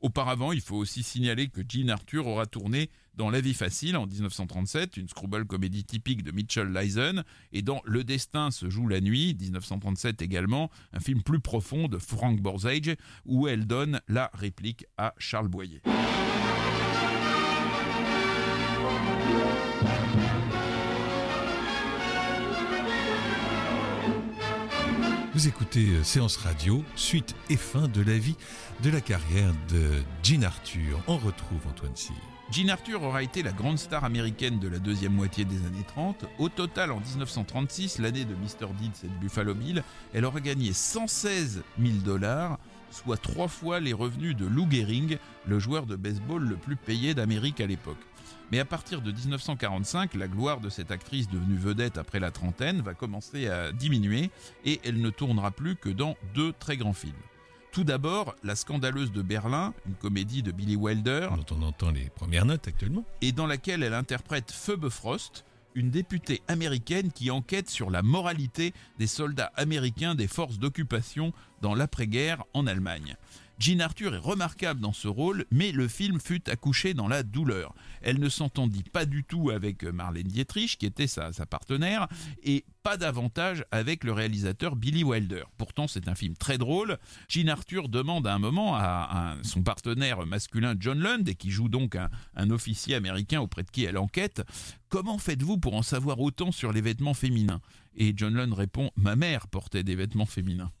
Auparavant, 0.00 0.52
il 0.52 0.60
faut 0.60 0.76
aussi 0.76 1.02
signaler 1.02 1.48
que 1.48 1.62
Jean 1.68 1.88
Arthur 1.88 2.28
aura 2.28 2.46
tourné 2.46 2.90
dans 3.14 3.30
La 3.30 3.40
vie 3.40 3.54
facile 3.54 3.96
en 3.96 4.06
1937, 4.06 4.96
une 4.96 5.08
screwball 5.08 5.44
comédie 5.44 5.84
typique 5.84 6.22
de 6.22 6.30
Mitchell 6.30 6.72
Leisen, 6.72 7.24
et 7.50 7.62
dans 7.62 7.82
Le 7.84 8.04
destin 8.04 8.52
se 8.52 8.70
joue 8.70 8.86
la 8.86 9.00
nuit, 9.00 9.36
1937 9.40 10.22
également, 10.22 10.70
un 10.92 11.00
film 11.00 11.22
plus 11.24 11.40
profond 11.40 11.88
de 11.88 11.98
Frank 11.98 12.40
Borzage, 12.40 12.94
où 13.24 13.48
elle 13.48 13.66
donne 13.66 14.00
la 14.06 14.30
réplique 14.34 14.86
à 14.98 15.14
Charles 15.18 15.48
Boyer. 15.48 15.82
Vous 25.38 25.46
écoutez 25.46 25.90
euh, 25.90 26.02
Séance 26.02 26.36
Radio, 26.36 26.82
suite 26.96 27.36
et 27.48 27.56
fin 27.56 27.86
de 27.86 28.02
la 28.02 28.18
vie 28.18 28.34
de 28.82 28.90
la 28.90 29.00
carrière 29.00 29.52
de 29.70 30.02
Jean 30.24 30.42
Arthur. 30.42 31.00
On 31.06 31.16
retrouve 31.16 31.60
Antoine 31.70 31.94
Cyr. 31.94 32.16
Jean 32.50 32.68
Arthur 32.70 33.04
aura 33.04 33.22
été 33.22 33.44
la 33.44 33.52
grande 33.52 33.78
star 33.78 34.02
américaine 34.02 34.58
de 34.58 34.66
la 34.66 34.80
deuxième 34.80 35.12
moitié 35.12 35.44
des 35.44 35.58
années 35.58 35.84
30. 35.86 36.24
Au 36.40 36.48
total, 36.48 36.90
en 36.90 36.98
1936, 36.98 38.00
l'année 38.00 38.24
de 38.24 38.34
Mr. 38.34 38.66
Deeds 38.80 39.04
et 39.04 39.06
de 39.06 39.14
Buffalo 39.20 39.54
Bill, 39.54 39.84
elle 40.12 40.24
aura 40.24 40.40
gagné 40.40 40.72
116 40.72 41.62
000 41.80 41.98
dollars, 42.04 42.58
soit 42.90 43.16
trois 43.16 43.46
fois 43.46 43.78
les 43.78 43.92
revenus 43.92 44.34
de 44.34 44.44
Lou 44.44 44.66
Gehrig, 44.68 45.20
le 45.46 45.60
joueur 45.60 45.86
de 45.86 45.94
baseball 45.94 46.42
le 46.42 46.56
plus 46.56 46.74
payé 46.74 47.14
d'Amérique 47.14 47.60
à 47.60 47.66
l'époque. 47.66 48.07
Mais 48.50 48.60
à 48.60 48.64
partir 48.64 49.02
de 49.02 49.12
1945, 49.12 50.14
la 50.14 50.26
gloire 50.26 50.60
de 50.60 50.70
cette 50.70 50.90
actrice 50.90 51.28
devenue 51.28 51.58
vedette 51.58 51.98
après 51.98 52.18
la 52.18 52.30
trentaine 52.30 52.80
va 52.80 52.94
commencer 52.94 53.46
à 53.46 53.72
diminuer 53.72 54.30
et 54.64 54.80
elle 54.84 55.00
ne 55.00 55.10
tournera 55.10 55.50
plus 55.50 55.76
que 55.76 55.90
dans 55.90 56.16
deux 56.34 56.54
très 56.58 56.76
grands 56.78 56.94
films. 56.94 57.12
Tout 57.72 57.84
d'abord, 57.84 58.34
La 58.42 58.56
Scandaleuse 58.56 59.12
de 59.12 59.20
Berlin, 59.20 59.74
une 59.86 59.94
comédie 59.94 60.42
de 60.42 60.50
Billy 60.50 60.76
Wilder, 60.76 61.28
dont 61.36 61.56
on 61.56 61.62
entend 61.62 61.90
les 61.90 62.08
premières 62.08 62.46
notes 62.46 62.66
actuellement. 62.66 63.04
et 63.20 63.32
dans 63.32 63.46
laquelle 63.46 63.82
elle 63.82 63.94
interprète 63.94 64.50
Phoebe 64.50 64.88
Frost, 64.88 65.44
une 65.74 65.90
députée 65.90 66.42
américaine 66.48 67.12
qui 67.12 67.30
enquête 67.30 67.68
sur 67.68 67.90
la 67.90 68.02
moralité 68.02 68.72
des 68.98 69.06
soldats 69.06 69.52
américains 69.54 70.14
des 70.14 70.26
forces 70.26 70.58
d'occupation 70.58 71.32
dans 71.60 71.74
l'après-guerre 71.74 72.42
en 72.54 72.66
Allemagne. 72.66 73.16
Jean 73.58 73.80
Arthur 73.80 74.14
est 74.14 74.18
remarquable 74.18 74.80
dans 74.80 74.92
ce 74.92 75.08
rôle, 75.08 75.44
mais 75.50 75.72
le 75.72 75.88
film 75.88 76.20
fut 76.20 76.48
accouché 76.48 76.94
dans 76.94 77.08
la 77.08 77.22
douleur. 77.22 77.74
Elle 78.02 78.20
ne 78.20 78.28
s'entendit 78.28 78.84
pas 78.84 79.04
du 79.04 79.24
tout 79.24 79.50
avec 79.50 79.82
Marlène 79.82 80.28
Dietrich, 80.28 80.78
qui 80.78 80.86
était 80.86 81.06
sa, 81.06 81.32
partenaire, 81.46 82.06
et 82.42 82.64
pas 82.82 82.96
davantage 82.96 83.64
avec 83.70 84.04
le 84.04 84.12
réalisateur 84.12 84.76
Billy 84.76 85.02
Wilder. 85.02 85.44
Pourtant, 85.56 85.88
c'est 85.88 86.08
un 86.08 86.14
film 86.14 86.36
très 86.36 86.56
drôle. 86.56 86.98
Jean 87.28 87.48
Arthur 87.48 87.88
demande 87.88 88.26
à 88.26 88.34
un 88.34 88.38
moment 88.38 88.76
à, 88.76 89.36
son 89.42 89.62
partenaire 89.62 90.24
masculin 90.24 90.74
John 90.78 91.00
Lund, 91.00 91.28
et 91.28 91.34
qui 91.34 91.50
joue 91.50 91.68
donc 91.68 91.96
un 92.36 92.50
officier 92.50 92.94
américain 92.94 93.40
auprès 93.40 93.64
de 93.64 93.70
qui 93.70 93.84
elle 93.84 93.98
enquête, 93.98 94.42
Comment 94.90 95.18
faites-vous 95.18 95.58
pour 95.58 95.74
en 95.74 95.82
savoir 95.82 96.18
autant 96.18 96.50
sur 96.50 96.72
les 96.72 96.80
vêtements 96.80 97.12
féminins? 97.12 97.60
Et 97.94 98.14
John 98.16 98.34
Lund 98.34 98.54
répond 98.54 98.90
Ma 98.96 99.16
mère 99.16 99.46
portait 99.48 99.82
des 99.82 99.94
vêtements 99.94 100.24
féminins. 100.24 100.72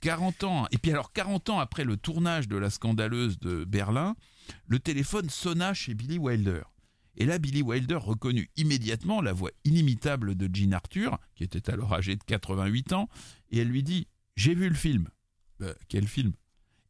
40 0.00 0.44
ans, 0.44 0.66
et 0.72 0.78
puis 0.78 0.90
alors 0.90 1.12
40 1.12 1.50
ans 1.50 1.60
après 1.60 1.84
le 1.84 1.96
tournage 1.96 2.48
de 2.48 2.56
La 2.56 2.70
Scandaleuse 2.70 3.38
de 3.38 3.64
Berlin, 3.64 4.16
le 4.66 4.78
téléphone 4.78 5.30
sonna 5.30 5.74
chez 5.74 5.94
Billy 5.94 6.18
Wilder. 6.18 6.62
Et 7.16 7.26
là, 7.26 7.38
Billy 7.38 7.62
Wilder 7.62 7.96
reconnut 7.96 8.50
immédiatement 8.56 9.20
la 9.20 9.32
voix 9.32 9.50
inimitable 9.64 10.34
de 10.34 10.48
Jean 10.52 10.72
Arthur, 10.72 11.18
qui 11.34 11.44
était 11.44 11.70
alors 11.70 11.92
âgé 11.94 12.16
de 12.16 12.24
88 12.24 12.94
ans, 12.94 13.08
et 13.50 13.58
elle 13.58 13.68
lui 13.68 13.82
dit 13.82 14.08
J'ai 14.36 14.54
vu 14.54 14.68
le 14.68 14.74
film. 14.74 15.08
Euh, 15.60 15.74
quel 15.88 16.08
film? 16.08 16.32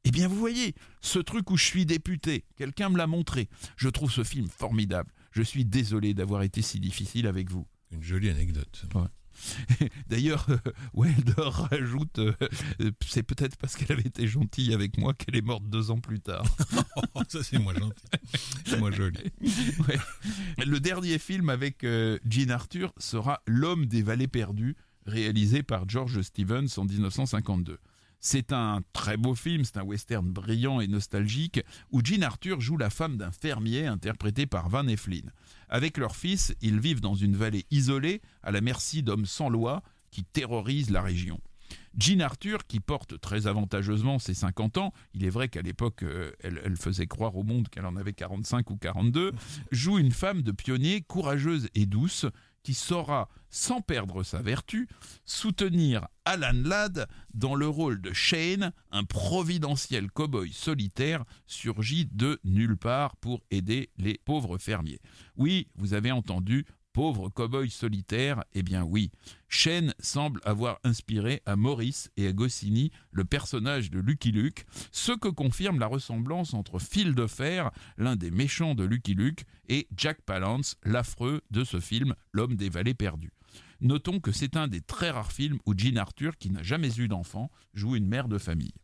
Eh 0.05 0.11
bien, 0.11 0.29
vous 0.29 0.37
voyez, 0.37 0.75
ce 1.01 1.19
truc 1.19 1.51
où 1.51 1.57
je 1.57 1.65
suis 1.65 1.87
député, 1.87 2.45
quelqu'un 2.57 2.89
me 2.89 2.99
l'a 2.99 3.07
montré. 3.07 3.49
Je 3.77 3.89
trouve 3.89 4.11
ce 4.11 4.25
film 4.25 4.49
formidable. 4.49 5.13
Je 5.31 5.43
suis 5.43 5.65
désolé 5.65 6.15
d'avoir 6.15 6.43
été 6.43 6.63
si 6.63 6.81
difficile 6.81 7.27
avec 7.27 7.51
vous. 7.51 7.67
Une 7.91 8.03
jolie 8.03 8.31
anecdote. 8.31 8.85
Ouais. 8.95 9.03
D'ailleurs, 10.09 10.47
euh, 10.51 10.57
Wilder 10.95 11.49
rajoute, 11.49 12.19
euh, 12.19 12.33
c'est 13.07 13.23
peut-être 13.23 13.57
parce 13.57 13.77
qu'elle 13.77 13.93
avait 13.93 14.09
été 14.09 14.27
gentille 14.27 14.73
avec 14.73 14.99
moi 14.99 15.15
qu'elle 15.15 15.37
est 15.37 15.45
morte 15.45 15.65
deux 15.65 15.91
ans 15.91 16.01
plus 16.01 16.21
tard. 16.21 16.45
Ça, 17.29 17.43
c'est 17.43 17.59
moins 17.59 17.75
gentil. 17.75 18.05
C'est 18.67 18.79
moins 18.79 18.93
joli. 18.93 19.19
Ouais. 19.89 19.99
Le 20.65 20.81
dernier 20.81 21.19
film 21.19 21.49
avec 21.49 21.85
euh, 21.85 22.19
Jean 22.29 22.51
Arthur 22.51 22.93
sera 22.99 23.43
L'homme 23.47 23.87
des 23.87 24.03
vallées 24.03 24.29
perdues, 24.29 24.77
réalisé 25.07 25.63
par 25.63 25.89
George 25.89 26.21
Stevens 26.23 26.69
en 26.77 26.85
1952. 26.85 27.79
C'est 28.25 28.53
un 28.53 28.83
très 28.93 29.17
beau 29.17 29.35
film, 29.35 29.65
c'est 29.65 29.79
un 29.79 29.83
western 29.83 30.31
brillant 30.31 30.81
et 30.81 30.87
nostalgique 30.87 31.61
où 31.91 32.01
Jean 32.05 32.23
Arthur 32.23 32.61
joue 32.61 32.77
la 32.77 32.89
femme 32.89 33.17
d'un 33.17 33.33
fermier 33.33 33.89
interprété 33.89 34.47
par 34.47 34.69
Van 34.69 34.87
Eflin. 34.87 35.27
Avec 35.69 35.99
leur 35.99 36.15
fils, 36.15 36.55
ils 36.63 36.79
vivent 36.79 37.01
dans 37.01 37.17
une 37.17 37.35
vallée 37.35 37.67
isolée 37.73 38.23
à 38.45 38.53
la 38.53 38.61
merci 38.61 39.03
d'hommes 39.03 39.27
sans 39.27 39.49
loi 39.49 39.83
qui 40.13 40.23
terrorisent 40.23 40.91
la 40.91 41.03
région. 41.03 41.41
Jean 41.99 42.21
Arthur, 42.21 42.65
qui 42.69 42.79
porte 42.79 43.21
très 43.21 43.49
avantageusement 43.49 44.21
ses 44.21 44.35
50 44.35 44.79
ans, 44.79 44.93
il 45.15 45.25
est 45.25 45.31
vrai 45.31 45.49
qu'à 45.49 45.63
l'époque, 45.63 46.05
euh, 46.05 46.31
elle, 46.45 46.61
elle 46.65 46.77
faisait 46.77 47.09
croire 47.09 47.37
au 47.37 47.43
monde 47.43 47.69
qu'elle 47.71 47.87
en 47.87 47.97
avait 47.97 48.13
45 48.13 48.71
ou 48.71 48.77
42, 48.77 49.33
joue 49.73 49.99
une 49.99 50.13
femme 50.13 50.43
de 50.43 50.53
pionnier 50.53 51.01
courageuse 51.01 51.69
et 51.75 51.87
douce 51.87 52.27
qui 52.63 52.75
saura, 52.75 53.29
sans 53.51 53.81
perdre 53.81 54.23
sa 54.23 54.41
vertu, 54.41 54.89
soutenir 55.25 56.07
Alan 56.25 56.53
Ladd 56.55 57.07
dans 57.35 57.55
le 57.55 57.69
rôle 57.69 58.01
de 58.01 58.13
Shane, 58.13 58.73
un 58.91 59.05
providentiel 59.05 60.11
cow-boy 60.11 60.53
solitaire 60.53 61.25
surgi 61.47 62.07
de 62.07 62.41
nulle 62.45 62.77
part 62.77 63.17
pour 63.17 63.43
aider 63.51 63.91
les 63.99 64.19
pauvres 64.25 64.59
fermiers. 64.59 65.01
Oui, 65.37 65.69
vous 65.75 65.95
avez 65.95 66.13
entendu, 66.13 66.67
pauvre 66.93 67.29
cow-boy 67.29 67.71
solitaire, 67.71 68.45
eh 68.53 68.63
bien 68.63 68.83
oui, 68.85 69.11
Shane 69.49 69.95
semble 69.99 70.41
avoir 70.45 70.79
inspiré 70.85 71.43
à 71.47 71.57
Maurice 71.57 72.11
et 72.17 72.27
à 72.27 72.33
Goscinny 72.33 72.91
le 73.11 73.25
personnage 73.25 73.91
de 73.91 74.01
Lucky 74.01 74.33
Luke, 74.33 74.65
ce 74.91 75.13
que 75.13 75.29
confirme 75.29 75.79
la 75.79 75.87
ressemblance 75.87 76.55
entre 76.55 76.79
Phil 76.79 77.15
de 77.15 77.27
Fer, 77.27 77.71
l'un 77.97 78.17
des 78.17 78.31
méchants 78.31 78.75
de 78.75 78.85
Lucky 78.85 79.15
Luke, 79.15 79.45
et 79.69 79.89
Jack 79.97 80.23
Palance, 80.23 80.77
l'affreux 80.85 81.41
de 81.51 81.65
ce 81.65 81.81
film, 81.81 82.15
L'homme 82.33 82.57
des 82.57 82.69
vallées 82.69 82.95
perdues. 82.95 83.33
Notons 83.81 84.21
que 84.21 84.33
c'est 84.33 84.57
un 84.57 84.69
des 84.69 84.81
très 84.81 85.11
rares 85.11 85.33
films 85.33 85.59
où 85.67 85.75
Jean 85.77 85.97
Arthur, 85.97 86.37
qui 86.39 86.51
n'a 86.51 86.63
jamais 86.63 87.01
eu 87.01 87.09
d'enfant, 87.09 87.51
joue 87.75 87.97
une 87.97 88.07
mère 88.07 88.29
de 88.29 88.39
famille. 88.39 88.75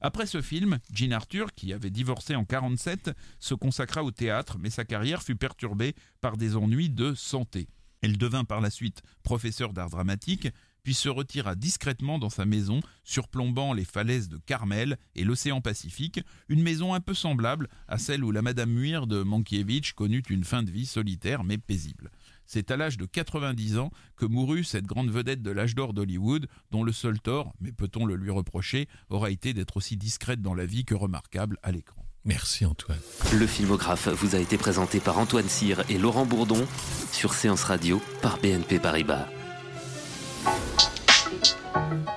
Après 0.00 0.26
ce 0.26 0.40
film, 0.40 0.78
Jean 0.92 1.12
Arthur, 1.12 1.54
qui 1.54 1.72
avait 1.72 1.90
divorcé 1.90 2.36
en 2.36 2.44
47, 2.44 3.10
se 3.40 3.54
consacra 3.54 4.04
au 4.04 4.10
théâtre, 4.10 4.56
mais 4.58 4.70
sa 4.70 4.84
carrière 4.84 5.22
fut 5.22 5.36
perturbée 5.36 5.94
par 6.20 6.36
des 6.36 6.56
ennuis 6.56 6.90
de 6.90 7.14
santé. 7.14 7.68
Elle 8.00 8.16
devint 8.16 8.44
par 8.44 8.60
la 8.60 8.70
suite 8.70 9.02
professeure 9.24 9.72
d'art 9.72 9.90
dramatique, 9.90 10.48
puis 10.84 10.94
se 10.94 11.08
retira 11.08 11.54
discrètement 11.54 12.18
dans 12.18 12.30
sa 12.30 12.46
maison, 12.46 12.80
surplombant 13.04 13.72
les 13.72 13.84
falaises 13.84 14.28
de 14.28 14.38
Carmel 14.38 14.96
et 15.16 15.24
l'océan 15.24 15.60
Pacifique, 15.60 16.20
une 16.48 16.62
maison 16.62 16.94
un 16.94 17.00
peu 17.00 17.14
semblable 17.14 17.68
à 17.88 17.98
celle 17.98 18.24
où 18.24 18.30
la 18.30 18.42
Madame 18.42 18.70
Muir 18.70 19.06
de 19.06 19.22
Mankiewicz 19.22 19.92
connut 19.92 20.22
une 20.30 20.44
fin 20.44 20.62
de 20.62 20.70
vie 20.70 20.86
solitaire 20.86 21.44
mais 21.44 21.58
paisible. 21.58 22.10
C'est 22.50 22.70
à 22.70 22.78
l'âge 22.78 22.96
de 22.96 23.04
90 23.04 23.76
ans 23.76 23.90
que 24.16 24.24
mourut 24.24 24.64
cette 24.64 24.86
grande 24.86 25.10
vedette 25.10 25.42
de 25.42 25.50
l'âge 25.50 25.74
d'or 25.74 25.92
d'Hollywood, 25.92 26.46
dont 26.70 26.82
le 26.82 26.92
seul 26.92 27.20
tort, 27.20 27.52
mais 27.60 27.72
peut-on 27.72 28.06
le 28.06 28.16
lui 28.16 28.30
reprocher, 28.30 28.88
aura 29.10 29.30
été 29.30 29.52
d'être 29.52 29.76
aussi 29.76 29.98
discrète 29.98 30.40
dans 30.40 30.54
la 30.54 30.64
vie 30.64 30.86
que 30.86 30.94
remarquable 30.94 31.58
à 31.62 31.72
l'écran. 31.72 32.02
Merci 32.24 32.64
Antoine. 32.64 32.98
Le 33.34 33.46
filmographe 33.46 34.08
vous 34.08 34.34
a 34.34 34.38
été 34.38 34.56
présenté 34.56 34.98
par 34.98 35.18
Antoine 35.18 35.48
Cyr 35.48 35.82
et 35.90 35.98
Laurent 35.98 36.24
Bourdon 36.24 36.66
sur 37.12 37.34
Séance 37.34 37.64
Radio 37.64 38.00
par 38.22 38.38
BNP 38.38 38.78
Paribas. 38.78 39.26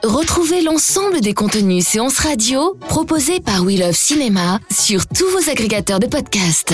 Retrouvez 0.04 0.62
l'ensemble 0.62 1.20
des 1.20 1.34
contenus 1.34 1.86
séances 1.86 2.20
radio 2.20 2.76
proposés 2.88 3.42
par 3.42 3.64
We 3.64 3.78
Love 3.78 3.92
Cinéma 3.92 4.60
sur 4.72 5.08
tous 5.08 5.28
vos 5.28 5.50
agrégateurs 5.50 6.00
de 6.00 6.08
podcasts. 6.08 6.74